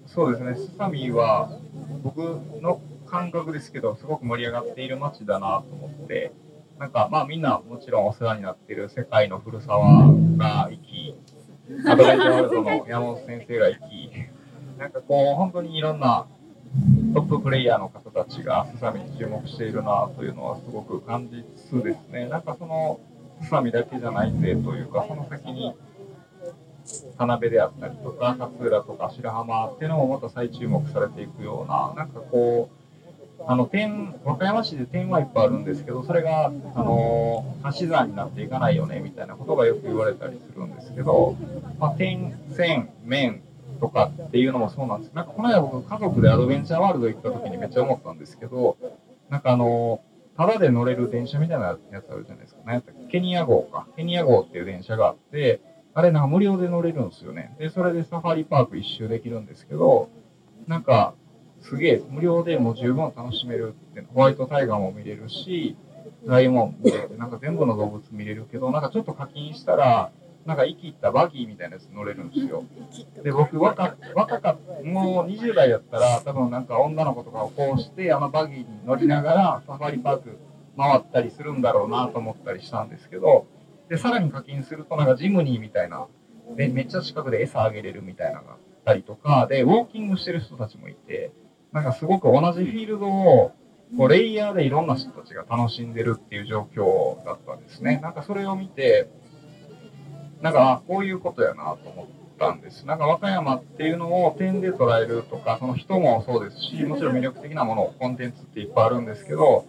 [0.06, 1.58] そうですね、スサミは
[2.02, 2.18] 僕
[2.62, 6.32] の感覚ですけど、すごく盛り上がっている街だなと思って、
[6.78, 11.14] なんかまあみんなもちろんお世話になっている世界の古沢が行き、
[11.86, 14.10] アドベンチャーワールドの山本先生が行き、
[14.78, 16.26] なんかこう本当にいろんな
[17.14, 23.00] トッププレイヤーの方たちがスサミに注目しているなというのはすごく感じつつですね、なんかその
[23.42, 25.74] スサミだけじゃないぜというか、その先に
[27.18, 32.79] 田辺であったりとか勝浦とか白浜っていうのもまた再注目されていくようななんかこう
[33.46, 41.37] あの点和歌山市で点はいっぱいあるんですけどそれがあの足し算になっていかないよねみたいなことがよく言われたりするんですけど、
[41.79, 43.42] まあ、点線面
[43.81, 48.76] とかっていうのもそうなんですなんかこの間僕家族でアドベンチャーワールド行った時にめっちゃ思ったんですけど
[49.31, 50.00] なんかあの
[50.40, 52.83] ただで乗れる電車みたいなやつあるじゃないですかね。
[53.11, 53.87] ケニア号か。
[53.94, 55.61] ケニア号っていう電車があって、
[55.92, 57.55] あれなんか無料で乗れるんですよね。
[57.59, 60.09] で、それでサファリパーク一周できるんですけど、
[60.66, 61.12] なんか、
[61.62, 65.76] すげえ無料でもう十分楽しめるって、ホワイトタイガーも見れるし、
[66.24, 70.10] ライオン見れて、なんか全部の動物見れるけど、なんかちょっと課金したら、
[70.46, 72.64] なんか生きったバギーみたいなやつ乗れるんですよ。
[73.22, 80.38] で、僕若、若かった、もう20代だったら、多分なんか女の子とかをこうして、あのバギーに乗りながらサファリパーク
[80.76, 83.46] 回ったりするんだろうなと思ったりしたんですけど、
[83.88, 86.06] で、さらに課金すると、なんかジムニーみたいな、
[86.56, 91.32] で、めっちゃ近くで餌あげれるみたいなのがあったりとか、で、ウォーキングしてる人たちもいて、
[91.72, 93.52] なんかすごく同じフィールドを、
[93.96, 98.00] こう、レイヤーでいろんな人たちが楽しんでるっていう状況だったんですね。
[98.02, 99.09] なんかそれを見て、
[100.42, 102.06] なんか、こういうことやなと思っ
[102.38, 102.87] たんです。
[102.87, 109.66] なんか和歌山っていうのを点で捉えるとか、その人もそうですし、もちろん魅力的なもの、コンテンツっていっぱいあるんですけど、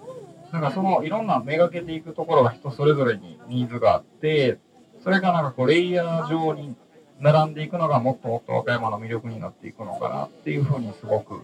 [0.51, 4.59] なんかそのいろんなめがけていくところが人それぞれにニーズがあって、
[5.03, 6.75] それがなんかこうレイヤー上に
[7.19, 11.41] 並んでいくのがもっともっと和歌山の魅力になっていくのかなっていうふうにすごく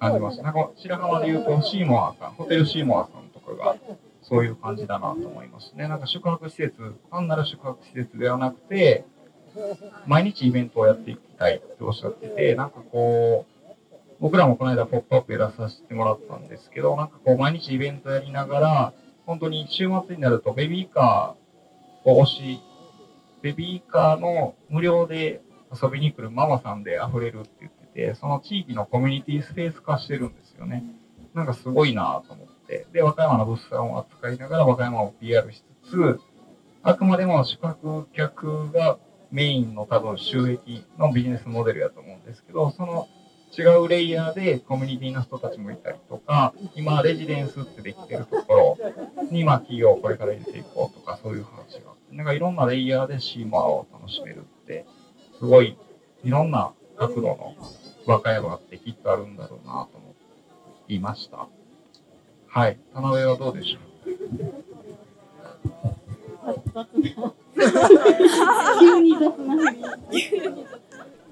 [0.00, 0.42] 感じました。
[0.42, 3.76] なんか白浜で言うとシーモアさん、ホテルシーモアさんとかが
[4.22, 5.86] そういう感じだなと思いますね。
[5.88, 9.04] なんか宿泊施設、単なる宿泊施設ではなくて、
[10.06, 13.60] 毎日イベントをやっていきたいっておっしゃってて、なんかこう、
[14.20, 18.92] 僕らもこの間ポップアップやらさせてもらったんですけど、なんかこう毎日イベントやりながら、
[19.26, 22.60] 本当に週末になるとベビーカーを押し、
[23.42, 25.40] ベビーカーの無料で
[25.72, 30.84] 遊びに来るママさんで溢れるって言って、その地域のコミュニティスペース化してるんですよね。
[31.34, 32.86] なんかすごいなと思って。
[32.92, 36.20] で、和歌山の物産を扱いながら和歌山を PR しつつ、
[36.82, 38.98] あくまでも宿泊客が
[39.30, 43.06] メインの多分収益のビジネスモデルやと思うんですけど、その
[43.56, 48.78] 違うレイヤーでコミュニティの人たちもいたりとか、今レジデンスってできてるところ
[49.30, 54.86] に、まあ企業をこれから入れていこうとかそういう話があって、なんかいろんなレイヤーでシーマーを楽しめるって、
[55.38, 55.76] すごい
[56.24, 57.56] いろんな角度の
[58.10, 60.14] 和歌山ってきっとあるんだろうなと思
[60.88, 61.46] いました。
[62.48, 62.76] はい。
[62.92, 63.78] 田辺はどうでしょ
[66.74, 66.88] 雑な。
[68.80, 70.66] 急に雑なふり。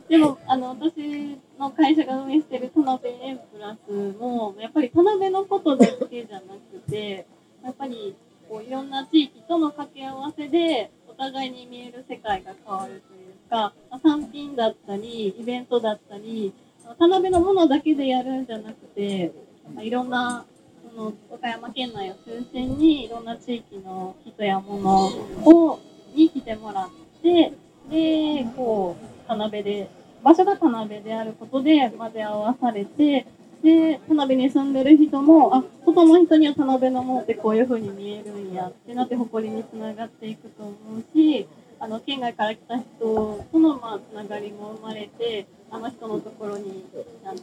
[0.08, 7.26] でも、あの、私の会社が運営してる田辺エンプラスも、やっぱり田辺のことだけじゃなくて、
[7.64, 8.14] やっぱり、
[8.48, 16.54] こう、いろんな地域との掛け合わせで、お互いに見える世界が変わるというか、まあ産品だったり、イベントだったり、
[16.96, 19.33] 田辺のものだけでやるんじゃなくて、
[19.74, 20.46] まいろんな
[20.83, 25.07] その和歌山県内を中心にいろんな地域の人や物
[25.44, 25.81] を
[26.14, 26.88] に来てもらっ
[27.22, 27.53] て
[27.90, 29.88] でこう田辺で
[30.22, 33.27] 場所が田辺であることで混ぜ合わされて
[33.62, 41.46] で田辺に住んでる人もあ外の人には田辺のものってこういう風に見えるんやってなって誇りにつながっていくと思うし
[41.80, 46.84] あの県外から来た人とのまあつながりも生まれてあの人のところに
[47.24, 47.40] あの来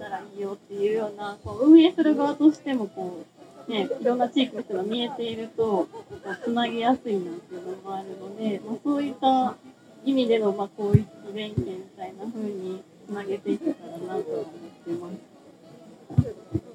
[0.00, 3.24] たらいいよっていうようなこう運営する側としてもこ
[3.68, 5.88] う、ね、いろんな地域の人が見えているとこ
[6.24, 9.54] うつなぎやすいなっていうのもあるので、まあ、そういった
[10.04, 14.44] 意味での、まあ、広域連携みたいな風につなげていけたらなと思っ
[14.84, 16.65] てます。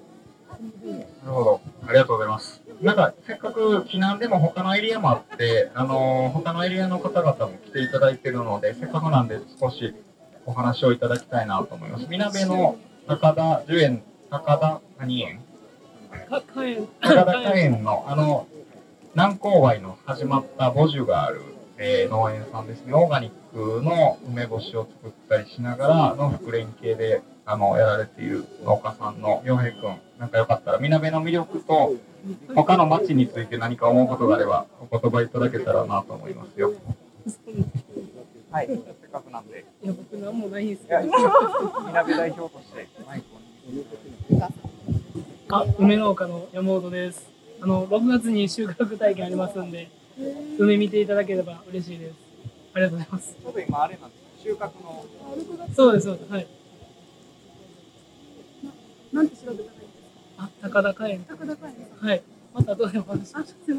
[0.61, 1.61] うなるほど。
[1.87, 2.61] ありがとうございます。
[2.81, 9.93] なんか、せっかく避難でも他のエリアもあって、あのー他のエリアの方々も来ていただいてるので、せっかくなんで少し
[10.45, 12.07] お話をいただきたいなと思います。
[12.09, 15.41] みなべの高田樹園、高田何園
[17.01, 18.47] 高田花園の、あの、
[19.13, 21.41] 南勾配の始まった母樹がある、
[21.77, 22.93] えー農園さんですね。
[22.93, 31.93] オーガニックの梅干しを作ったりしながらの副連携で、あの、やられている農家さんの洋平くん、なんかよかったら、みなべの魅力と、
[32.55, 36.73] 他の町について何か思うことがあれば、お言葉いただけたらなと思いますよ。
[38.51, 41.01] はい、せっかくなんで、いや僕なんもないんですけど。
[41.03, 44.51] みなべ代表としてマイクを。
[45.53, 47.29] あ梅農家の山本です。
[47.61, 49.89] あの6月に収穫体験ありますんで
[50.57, 52.15] 梅見ていただければ嬉しいです。
[52.73, 53.35] ありがとうございます。
[53.41, 55.05] ちょうど今あれなんです収穫の。
[55.75, 56.31] そうですそうです。
[56.31, 56.60] はい
[59.13, 59.81] なんて調べたらいいです
[60.37, 62.21] あ高田火炎か高田会はい。
[62.53, 63.35] またどうでもお話しす。
[63.35, 63.55] いません。
[63.57, 63.71] す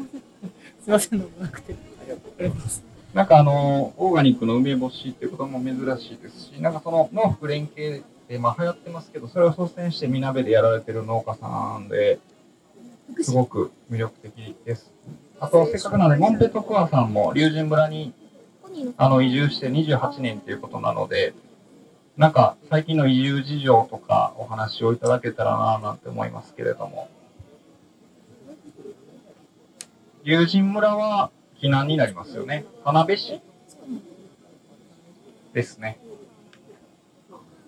[0.87, 1.73] いません どうもなくて。
[1.73, 2.83] ありがとうございます。
[3.13, 12.19] なんかあの、オーガニックの梅干しってことも珍しいですし、なんかその農福連携でまあ流行ってますけど、それを率先してみなべでやられてる農家さんで、
[13.21, 14.91] すごく魅力的です。
[15.39, 18.13] あと、せっかくなので、モンペトクアさんも龍神村に
[18.97, 21.33] あの移住して28年ということなので、
[22.17, 27.09] なんか最近の移住事情とかお話をいただけたらななんて思いますけれども。
[30.23, 32.65] 龍神村は避難になりますよね。
[32.83, 33.41] 花辺市
[35.53, 35.97] ですね。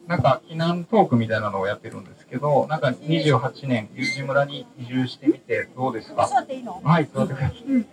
[0.07, 6.27] なんか避難トークみたいなのをやってるんですけど、なんか28年、龍神村に移住してみてどうですか？
[6.27, 6.79] 座っていいの？
[6.83, 7.85] はい、座ってください。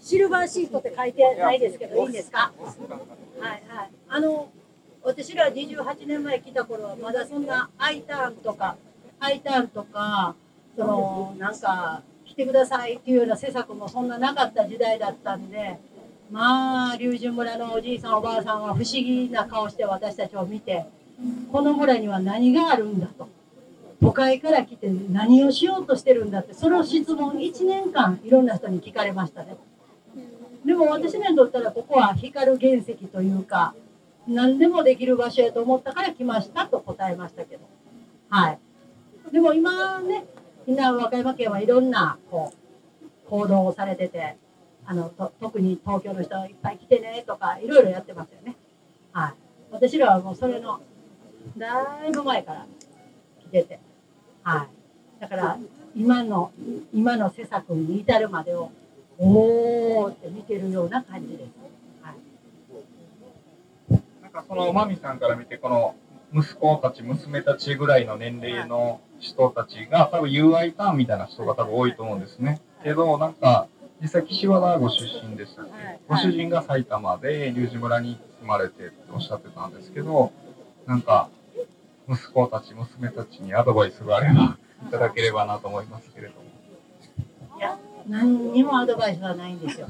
[0.00, 2.52] シルバーシートって書いてないですけどいいんですか？
[3.38, 4.48] はいはいあの
[5.02, 8.76] 私ら28年前来た頃はまだそんな I ターンとか
[9.20, 10.34] I ターンとか
[10.76, 15.78] そのなんか来てくださいっていうような施策もそんななかった時代だったんで
[16.30, 20.84] まあ龍神村のおじいさんおばあさんは不思議な顔して私たちを見て
[21.50, 23.28] この村には何があるんだと
[24.00, 29.56] 都会から来て何をしようとしてるんだってその質問1年間いろんな人に聞かれましたね。
[30.64, 33.74] でも私らにとったらここは光る原石というか
[34.28, 37.62] 何でもできる場所やと思ったから来ましたと答えましたけど。
[38.28, 38.58] はい。
[39.32, 40.26] でも今ね
[40.66, 42.52] みんな和歌山県はいろんなこ
[43.02, 44.36] う行動をされてて
[44.84, 48.56] あのと特に東京の人いっぱい来てねとかいろいろやってますよね。
[49.12, 49.34] はい。
[49.70, 50.80] 私らはもうそれの
[51.56, 52.66] だいぶ前から
[53.40, 53.80] 来てて、
[54.42, 55.20] はい。
[55.20, 55.58] だから
[55.96, 56.52] 今の
[56.92, 58.70] 今の施策に至るまでを
[59.18, 61.67] おーって見てるような感じです。
[64.42, 65.94] かそのマミさんから見て、この
[66.32, 72.60] 息子たち、娘たちぐらいの年齢の人たちが、多分 UI ターンみたいな人が多分多いと思うんですね。
[72.82, 73.66] けど、なんか、
[74.00, 75.72] 実際岸和田ご出身でしたっけ、
[76.08, 80.32] ご主人が埼玉で龍神村に住まれてっておっしゃってたんですけど、
[80.86, 81.28] なんか、
[82.08, 87.58] 息子たち、娘たちにアドバイスがあれば いただければなと思いますけれども。
[87.58, 87.76] いや、
[88.06, 89.88] 何にもアドバイスはないんですよ。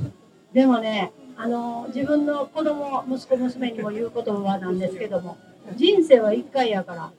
[0.52, 5.36] でもね、あの自分の子供、息子、娘にも言う言葉なんですけども、
[5.76, 7.12] 人生は一回やから、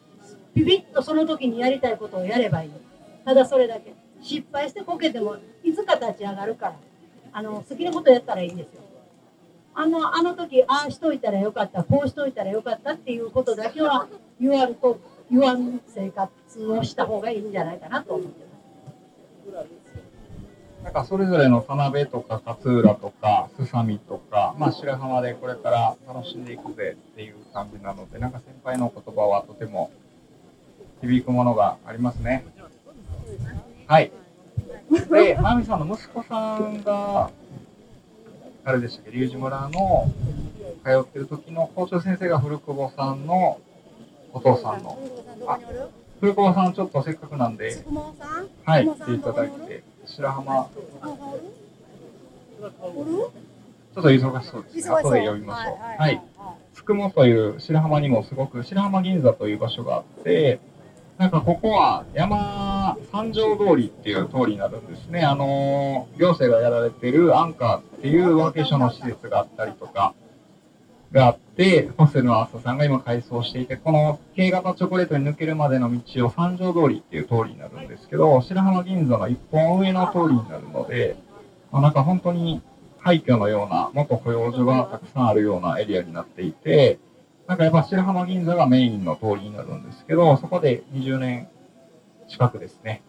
[0.53, 2.72] ピピッとその時にやりたいことをやればいい。
[3.24, 3.93] ただそれだけ。
[4.22, 6.76] 失敗してこけても、いつか立ち上がるから、
[7.32, 8.82] あの好きなことやったらいいんですよ。
[9.74, 14.09] あのあの時、ああしといたらよかった、こうしといたらよかったっていうことだけは
[14.41, 14.99] 言わんと、
[15.32, 18.49] 言わん生活をした方がいいんじゃないかなと思ってます。
[20.84, 29.92] なんかそれぞれの田辺とか勝浦とかすさみとか、まあ、白浜でこれから楽しんでいくぜっていう感じなので、なんか先輩の言葉はとても
[31.02, 32.46] 響くものがありますね。
[33.88, 34.12] はい。
[35.12, 37.30] で、まみさんの息子さんが、
[38.64, 40.12] あれでしたっけ、龍神村の
[40.84, 43.60] 通ってる時の校長先生が古久保さんの
[44.34, 44.98] お父さんの。
[45.48, 45.60] あ
[46.20, 47.84] 古久保さん、ちょっとせっかくなんで、
[48.66, 49.84] はい、来ていただいて、
[50.16, 50.70] 白浜、
[53.93, 54.95] ちょっと忙しそうですね。
[54.95, 56.01] 後で呼びましょう。
[56.01, 56.22] はい。
[56.74, 60.60] つくもという白浜にもすごく、白浜銀座という場所があって、
[61.18, 65.22] なんかここは山三条通りっていう通りになるんですね。
[65.22, 70.14] あのー、行政がやられてるアンカーっていうワーケーションの施設があったりとか、
[71.12, 81.16] があって、ホステルの朝さんが今改装していて、この京型チョコレートに抜けるまでの道を三条通りっていう通りになるんですけど、白浜銀座の一本上の通りになるので、
[81.72, 82.62] まあ、なんか本当に
[82.99, 86.99] 廃墟のような元保養所がたくさんあるようなエリアになっていて、
[87.47, 91.47] なんかやっぱ白浜銀座がメインの通りになるんですけど、そこで20年
[92.28, 93.01] 近くですね、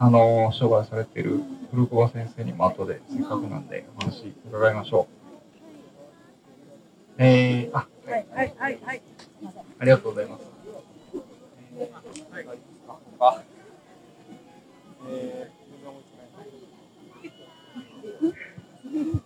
[0.00, 5.21] あの、商売されている古久保先生にも後でせっかくなんでお話伺いましょう。
[7.18, 9.02] えー、あ、はいはいはいはい。
[9.78, 10.42] ありがとうございます。
[13.20, 13.42] あ、
[15.08, 19.20] えー、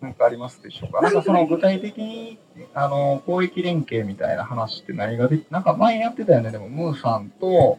[0.00, 1.00] なんかありますでしょうか？
[1.02, 2.38] なんかその具体的に
[2.74, 6.50] あの広域連携みたいな話って何ができ、なんか前やってたよね。
[6.50, 7.78] でもムーさんと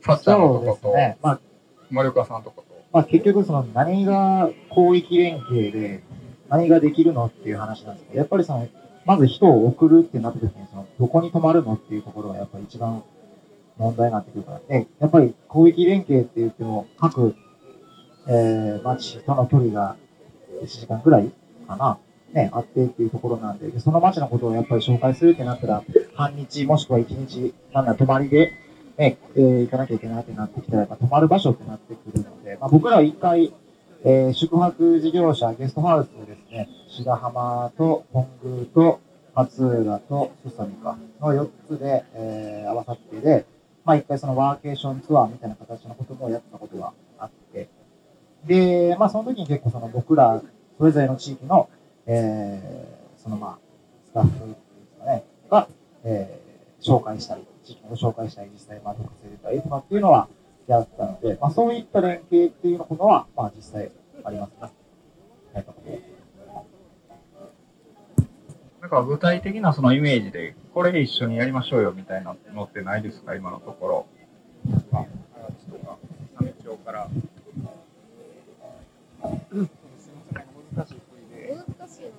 [0.00, 1.40] さっちゃんのとこと、ね、まあ
[1.90, 2.74] 丸岡さんとこと。
[2.92, 6.02] まあ結局その何が広域連携で
[6.52, 8.68] 何ができるのっていう話なんですけど、やっぱりその
[9.06, 13.02] まず人を送るってなった時にそのどこに泊まるのっていうところがやっぱり一番
[13.78, 14.60] 問題になってくるから。
[14.68, 17.34] で、やっぱり広域連携って言っても各、
[18.28, 19.96] えー、町との距離が
[20.62, 21.32] 1時間くらい
[21.66, 21.98] かな。
[22.34, 25.82] ね、あってっていうところなんで、でその町のことをやっぱり紹介するってなったら、
[26.14, 28.52] 半日もしくは1日、なんだ、泊まりで、
[28.96, 33.52] ね、えー行かなきゃいけないってなってきたら、やっぱ泊まる場所ってなってくるので、まあ、僕らは一回、
[34.04, 39.00] えー宿泊事業者、ゲストハウスですね、白浜と本宮と
[39.34, 43.44] 松浦とすさみかの4つで、えー合わさってで、
[43.84, 47.68] まあ一回そのワーケーションツアーみたいな形のこともやったことがあって、
[48.44, 50.42] で、まあその時に結構その僕ら、
[50.78, 51.68] それぞれの地域の、
[52.06, 53.58] えーそのまあ、
[54.04, 54.58] スタッフっていうんで
[54.90, 55.68] すかね、が、
[56.04, 56.42] えー
[56.84, 60.26] 紹介したり、地域を紹介したり、実際まあ特性出たりとかっていうのは
[60.72, 63.90] やったので、まあそういった連携っていうことは、まあ実際
[64.24, 64.50] あります
[65.54, 65.66] ね。
[68.80, 74.06] なんか具体的なそのイメージで、これ一緒にやりましょうよみたいなのってないですか、今のところ。
[74.92, 75.98] あ、あちとか、
[76.36, 77.08] サメ町から
[79.22, 81.00] 難しい振
[81.30, 81.54] りで。
[81.78, 82.12] 難しい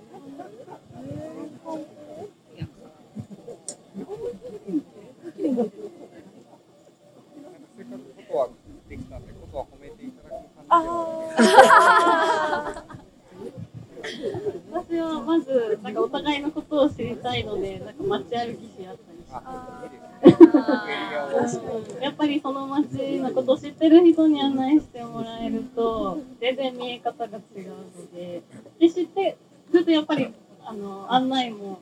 [7.75, 8.49] せっかくことは
[8.87, 10.63] できたんで、ことは褒めていただく感
[14.71, 20.43] 私はまずなんかお互いのことを知りたいのでなんか街歩きし合ったりして
[21.97, 28.41] うんやっぱりその街のことを知ってる人に案内してもらえると全然見え方が違うので
[28.79, 29.37] で知って
[29.71, 30.33] ずっとやっぱり
[30.65, 31.79] あの案内も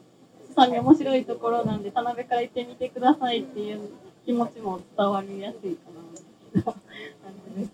[0.56, 3.90] さんに面白いところなんで田辺から行ってみてくださいっていう
[4.26, 5.90] 気持ちも伝わりやすいか
[6.54, 6.76] な感
[7.56, 7.72] じです。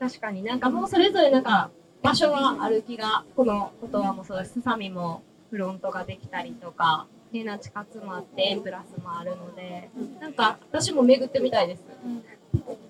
[0.00, 1.70] 確かになんかもうそれぞれなんか
[2.02, 9.90] 場所はある気が、このことはもそうだし、すさみもフロントができたりとか、で、ナチ活もあって、エンプラスもあるので、
[10.20, 11.82] なんか私も巡ってみたいです。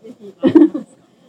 [0.03, 0.35] ぜひ。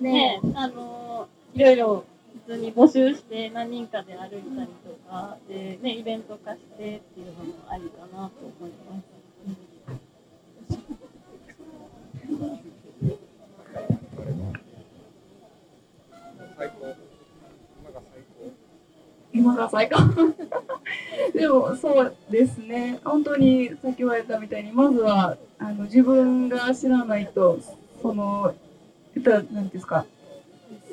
[0.02, 2.04] ねあのいろいろ
[2.48, 9.16] 普通に募集して何人かで歩いたりとかで、ね、イベント化してっていうのもありかなと思います。
[16.58, 16.96] 最高。
[19.34, 19.98] 今が最高。
[21.34, 23.00] でもそうですね。
[23.04, 27.60] 本当にさっき言われたみたいにまずはあの自分が知らないと
[28.02, 28.56] その
[29.14, 30.06] 言ったら何ていうんですか。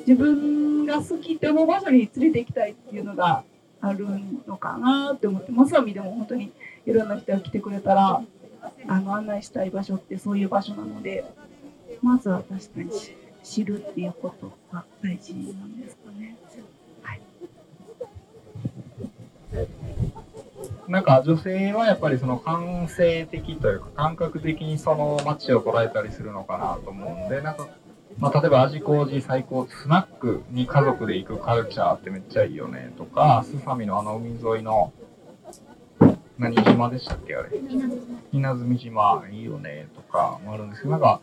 [0.05, 3.43] 自分が好きって思う場所に連れて行きたいっていうのが
[3.79, 4.05] ある
[4.47, 6.51] のかなって思ってまさみでも本当に
[6.85, 8.21] いろんな人が来てくれたら
[8.87, 11.23] あの案内したい場所ってそういう場所なので
[12.01, 12.91] まずは確かに。
[13.43, 16.37] 知るっていうことが大事なんですかね。
[20.87, 27.67] なんか女性はやっぱりその感性的というか感覚的にその街を捉えたりするのかなと思うんで、なんか、
[28.17, 34.91] まあ、例えば味麹最高スナックに家族で行くカルチャーってめっちゃいいよねとか、スファミのあの海沿いの
[36.37, 37.49] 何島でしたっけあれ？
[38.31, 41.21] 稲積島いいよねとかもあるんですけど、なんか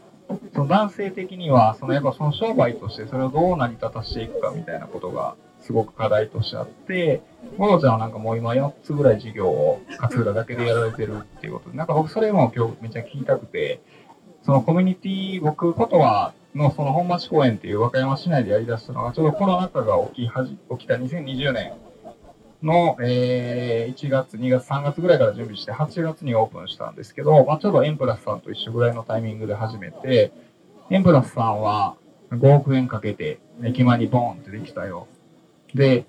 [0.54, 7.22] その男性的にはそのやっぱその商売としてそれをどう成り立たしていくかみたいなことがすごく課題としてあって、
[7.58, 13.80] モロちゃんはなんかもう今4つぐらい事業を勝浦だけでやられてるっていうことで、なんか僕それも今日めっちゃ聞きたくて、
[14.42, 21.72] そのコミュニティ、僕、ことはのその本町公園っていう和歌山市内でやり出したのが、ちょうどコロナ禍が起きはじ起きた2020年
[22.62, 30.32] の、えー1月、2月、3月ぐらいから準備して、8月にオープンしたんですけど、まあ、ちょうどエンプラスさんと一緒ぐらいのタイミングで始めて、
[30.90, 31.96] エンプラスさんは
[32.30, 35.06] 5億円かけて駅前にボーンってできたよ。
[35.74, 36.04] で、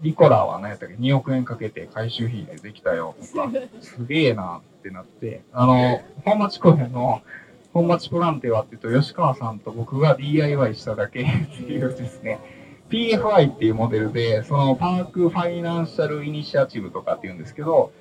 [0.00, 3.50] リコラは何やったっけ ?2 億円かけて回収費でできたよ とか、
[3.80, 7.22] すげえなってなって、あの、本町公園の
[7.72, 12.38] 本町ボランティアって言うと、吉川さんと僕が DIY しただけっていうですね、
[12.90, 17.92] PFI っていうモデルで、そのパークファイナンシャルイニシアチブとかって言うんですけど、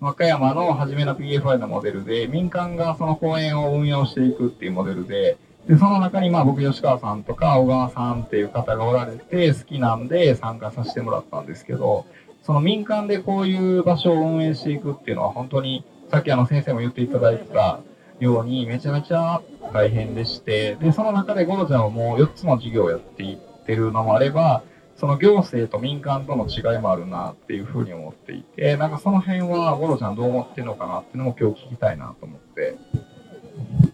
[0.00, 5.38] 和歌山の初めの PFI のモデルで、民間がその公園を運用していくっていうモデルで、
[5.68, 12.04] で、その中にまあ僕吉川さんとか小川さんっていう方がおられて好きなんで参加させてもらったんですけど、
[12.42, 17.78] その民間でこういう場所を運営していくっていうのは本当に、さっきあの先生も言っていただいた
[18.18, 19.40] ようにめちゃめちゃ
[19.72, 24.62] 大変でして、で、その中でゴロちゃんはもう4つの事業をやっていてってるのもあれば、
[24.96, 32.76] その行政と民間との違いもあるなっていうふうに思っていて、なんかその辺はゴロちゃんどう思ってるのかなっていうのも今日聞きたいなと思って。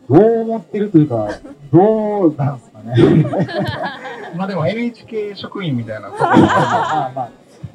[0.08, 1.28] どう思ってるというか、
[1.72, 2.94] どうなんですかね。
[4.36, 7.30] まあでも NHK 職員みたいな ことまあまあ、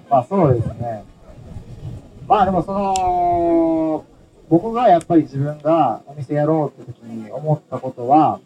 [0.09, 1.03] まあそうですね。
[2.27, 4.05] まあでもその、
[4.49, 8.39] 僕がやっぱり自分がお店やろうって時に思ったことは、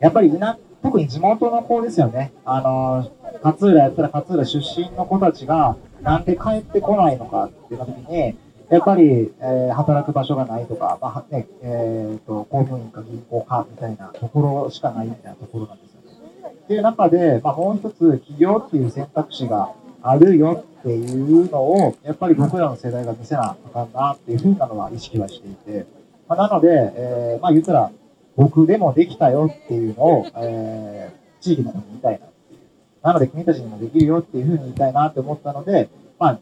[0.00, 2.30] やっぱりな、特に地元の子ですよね。
[2.44, 3.10] あの、
[3.42, 8.36] 勝浦やったら勝浦出身の子たちが、なんで帰ってこないのかっていう時に、
[8.68, 16.54] やっぱり、えー働く場所がないとか、まあね、えっ、と、公務員か銀行かみたいなところしかないみたいなところなんですよね。
[16.54, 19.72] っていう中で、まあ、もう一つ、起業っていう選択肢が
[20.02, 25.86] あるよっていうのを、やっぱり僕らの世代が見せなあかんなっていうふうなのは意識はしていて、
[26.28, 27.90] まあ、なので、えーまあ言ったら、
[28.36, 32.60] 僕でもできたよっていうのを、えー地域の子に言いたいなっていう。
[33.02, 36.40] なので、君たちにもできるよっていうふうに言いたいなって思ったので、まあ、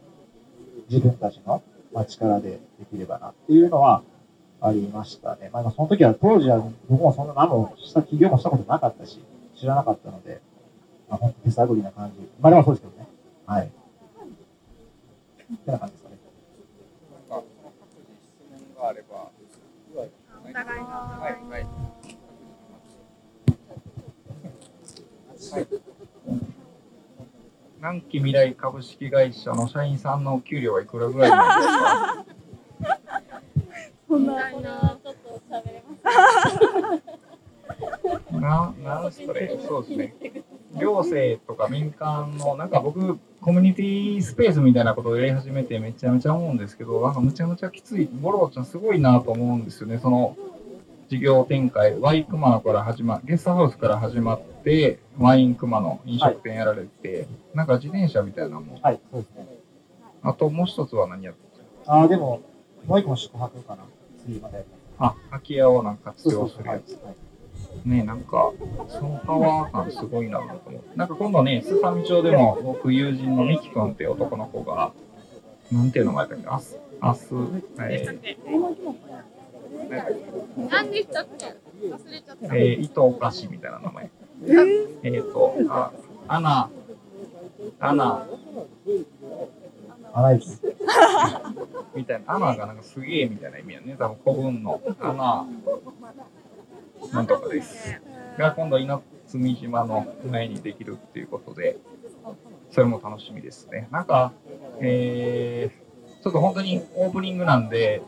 [0.89, 1.61] 自分たちの、
[1.93, 4.01] まあ、力でできればなっていうのは
[4.61, 5.49] ありましたね。
[5.51, 9.19] まあ、その時は、当時は僕もそんな何もした、起業もしたことなかったし、
[9.57, 10.39] 知らなかったので、
[11.09, 12.21] まあ、本当手探りな感じ。
[12.39, 13.09] まあ、でもそうですけどね。
[13.45, 13.65] はい。
[13.65, 13.69] っ
[15.57, 16.17] てな感じですかね。
[18.79, 19.15] があれば。
[19.17, 20.09] はい、
[20.53, 21.42] はい。
[25.53, 25.67] はい。
[27.77, 32.25] 南紀未来株式会社の社員さんのお給料はいくらぐらいなんですか？
[34.07, 36.11] そんな、これはちょっと喋れま
[38.31, 40.15] すな、なんすかね、そうですね。
[40.79, 49.99] 行政とか民間の、なんか僕、コミュニティスペースみたいなことをやり始めてめちゃめちゃ思うんですけど、なんかむちゃむちゃきつい、ボロちゃんすごいなと思うんですよね。
[49.99, 50.35] その、
[51.09, 59.47] 事業展開、ワイクマノから始ま、ゲストハウスから始まって、ワインクマの飲食店やられて、なんか自転車みたいなのも、はい、そうですね。
[60.23, 61.93] あともう一つは何やってるんですか？
[61.93, 62.41] ああ、でも、
[62.87, 63.83] もう一個も宿泊かな。
[64.25, 64.65] 次まで。
[64.97, 66.97] あ、空き家をなんか活用するはいやつ。
[67.85, 68.51] ねなんか、
[68.87, 70.97] そのパワー感すごいなと思って。
[70.97, 74.93] なんか今度ね、スサミ町でも僕友人のミキ君っていう男の子が、
[75.71, 76.47] なんていう名前だっけ？
[76.47, 77.33] アス、アス、
[77.79, 78.05] え
[80.69, 81.45] 何でしたっけ？
[81.89, 82.47] 忘れちゃった。
[82.47, 84.09] ー、えー、糸お菓子みたいな名前。
[85.03, 85.91] えっ、ー、と、あ、
[86.27, 86.69] アナ、
[87.79, 88.27] アナ、
[90.13, 90.47] アナ雪。
[91.95, 93.95] みたいな、アナがなんかすげえみたいな意味やね。
[93.97, 95.47] 多分古文のアナ、
[97.11, 98.01] なんとかです。
[98.37, 101.77] が今度、稲積島の前にできるっていうことで、
[102.71, 103.87] それも楽しみですね。
[103.91, 104.33] なんか、
[104.79, 108.01] えー、ちょっと本当にオープニングなんで、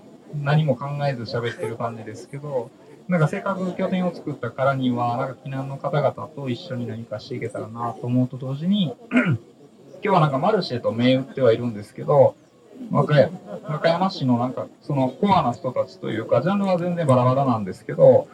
[0.44, 2.70] 何も考えず喋ってる感じですけど、
[3.08, 9.38] なんかせっかく拠点を作ったからには、なんか避難の方々と一緒に何かしていけたらなと思うと同時に、 今
[10.02, 12.36] 日はなんかマルシェと銘打ってはいるんですけど、
[12.92, 13.32] 和歌山
[13.64, 18.28] 和歌山市のなんかそのコアな人たちというか、ジャンルは全然バラバラなんですけど、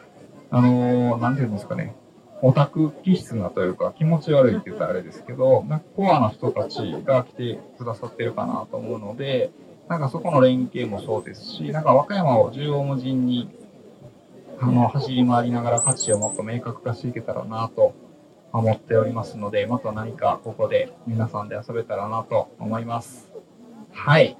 [0.50, 1.94] あのーなんていうんですかね、
[2.42, 9.50] オタク気質なというか、気持ち悪いって言ったらあれですけど、なんかコアな人たちが来てくださってるかなと思うので、
[9.88, 13.50] なんかそこの連携もそうですし、なんか和歌山を縦横無尽に
[14.60, 17.94] あの走り回りながら価値をもっと明確化していけたらなと
[18.52, 23.28] 思っておりますので、また何かここで皆さんで遊べたらなと思います。
[23.92, 24.36] はい。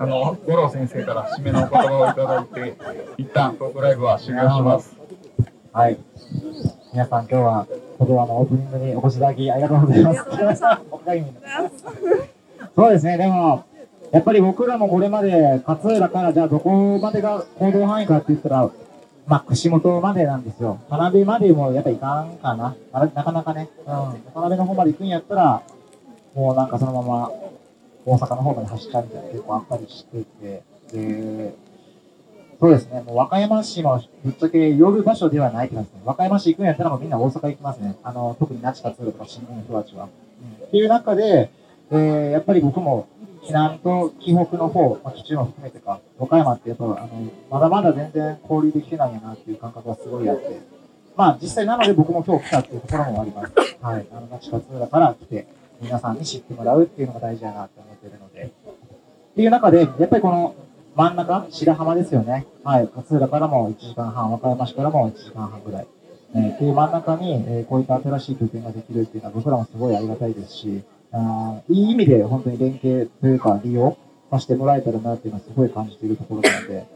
[0.00, 2.76] あの、五郎先生から締めのお言葉をいただいて、
[3.18, 4.96] 一旦トークライブは終了します。
[5.72, 5.98] はい。
[6.92, 7.66] 皆さん今日は、
[8.04, 10.24] ここはのオープニングにお越しいただきありがとうございます。
[12.76, 13.64] そうですね、でも、
[14.12, 18.70] やっぱり僕らもこれまで勝浦からじゃあどこまでが行動範囲かって言ったら、
[19.26, 20.80] まあ、串本までなんですよ。
[20.90, 22.76] 田辺までもやっぱいかんかな。
[22.92, 23.70] なかなかね。
[23.78, 23.84] うん。
[23.86, 24.00] 田
[24.34, 25.62] 辺の方まで行くんやったら、
[26.34, 27.30] もうなんかそのまま
[28.04, 31.54] 大阪の方まで走っちゃうみたいな結構あったりしていて、で、
[32.64, 36.02] そうですね、もう和歌山市もぶっちゃけ寄る場所ではないって感じですね。
[36.06, 37.94] 和歌山市行くんやったらもうみんな大阪行きますね。
[38.02, 40.08] あの、特に那智勝浦とか新聞の人たちは。
[40.60, 41.50] うん、っていう中で、
[41.90, 43.06] えー、やっぱり僕も
[43.42, 50.58] 避難と紀北の方、まあ、基地も含めてか、和歌山ってやっぱ、あの、まだまだ全然交流できてないんやなっていう感覚がすごいあって、
[51.16, 53.52] まあ実際なので僕も今日来たっていうところもあります。
[53.82, 54.06] はい。
[54.10, 55.46] あの、那智勝浦から来て、
[55.82, 58.44] 皆さんに知ってもらうっていうのが大事だなって思ってるので。
[58.44, 60.54] っていう中で、やっぱりこの
[60.94, 62.46] 真ん中、白浜ですよね。
[62.62, 62.88] はい。
[62.94, 65.86] 勝浦からも1時間半、和歌山市からも1時間半ぐらい。
[66.36, 73.96] えーっていう真ん中に、えーこういった新しい拠点ができるっていうのは僕らもすごいありがたいですし、あーいい意味で本当に連携というか利用
[74.30, 76.86] させてもらえたらなっていうのはすごい感じているところなので、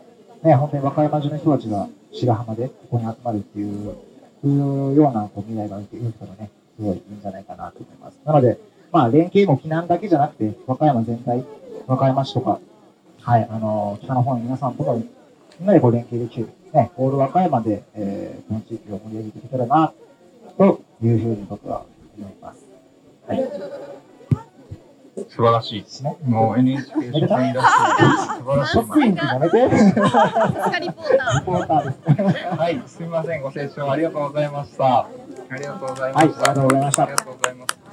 [0.44, 3.96] ね、本当に和歌山中の人たちが白浜でここに集まるっていう、
[4.42, 4.54] そうい
[4.94, 8.20] うようなこう未来が見ているからね、すごいいいんじゃないかなと思います。
[8.24, 8.58] なので、
[8.92, 11.44] まあ連携も避難だけじゃなくて、和歌山全体、
[11.88, 12.60] 和歌山市とか、
[13.28, 14.96] はい、あの、北の方の皆さんとも
[15.60, 19.92] みんなでこう連携できる、ね、オール和歌山で、えー、この地域を盛り上げていけたらな、
[20.56, 21.84] というふうに僕は
[22.16, 22.64] 思います。
[23.26, 23.46] はい。
[25.28, 25.84] 素晴らしい。
[26.24, 28.38] もう NHK 初戦いらっしゃる。
[28.38, 28.72] 素晴らしい。
[28.72, 29.58] 職員ってやめて。
[29.60, 31.38] リポーター。
[31.40, 32.56] リポーターです。
[32.56, 35.00] はい、すみません、ご清聴ありがとうございました。
[35.00, 35.08] あ
[35.54, 36.50] りがとうございまはい、した。
[36.50, 37.87] ありがとうございましたありがとうございました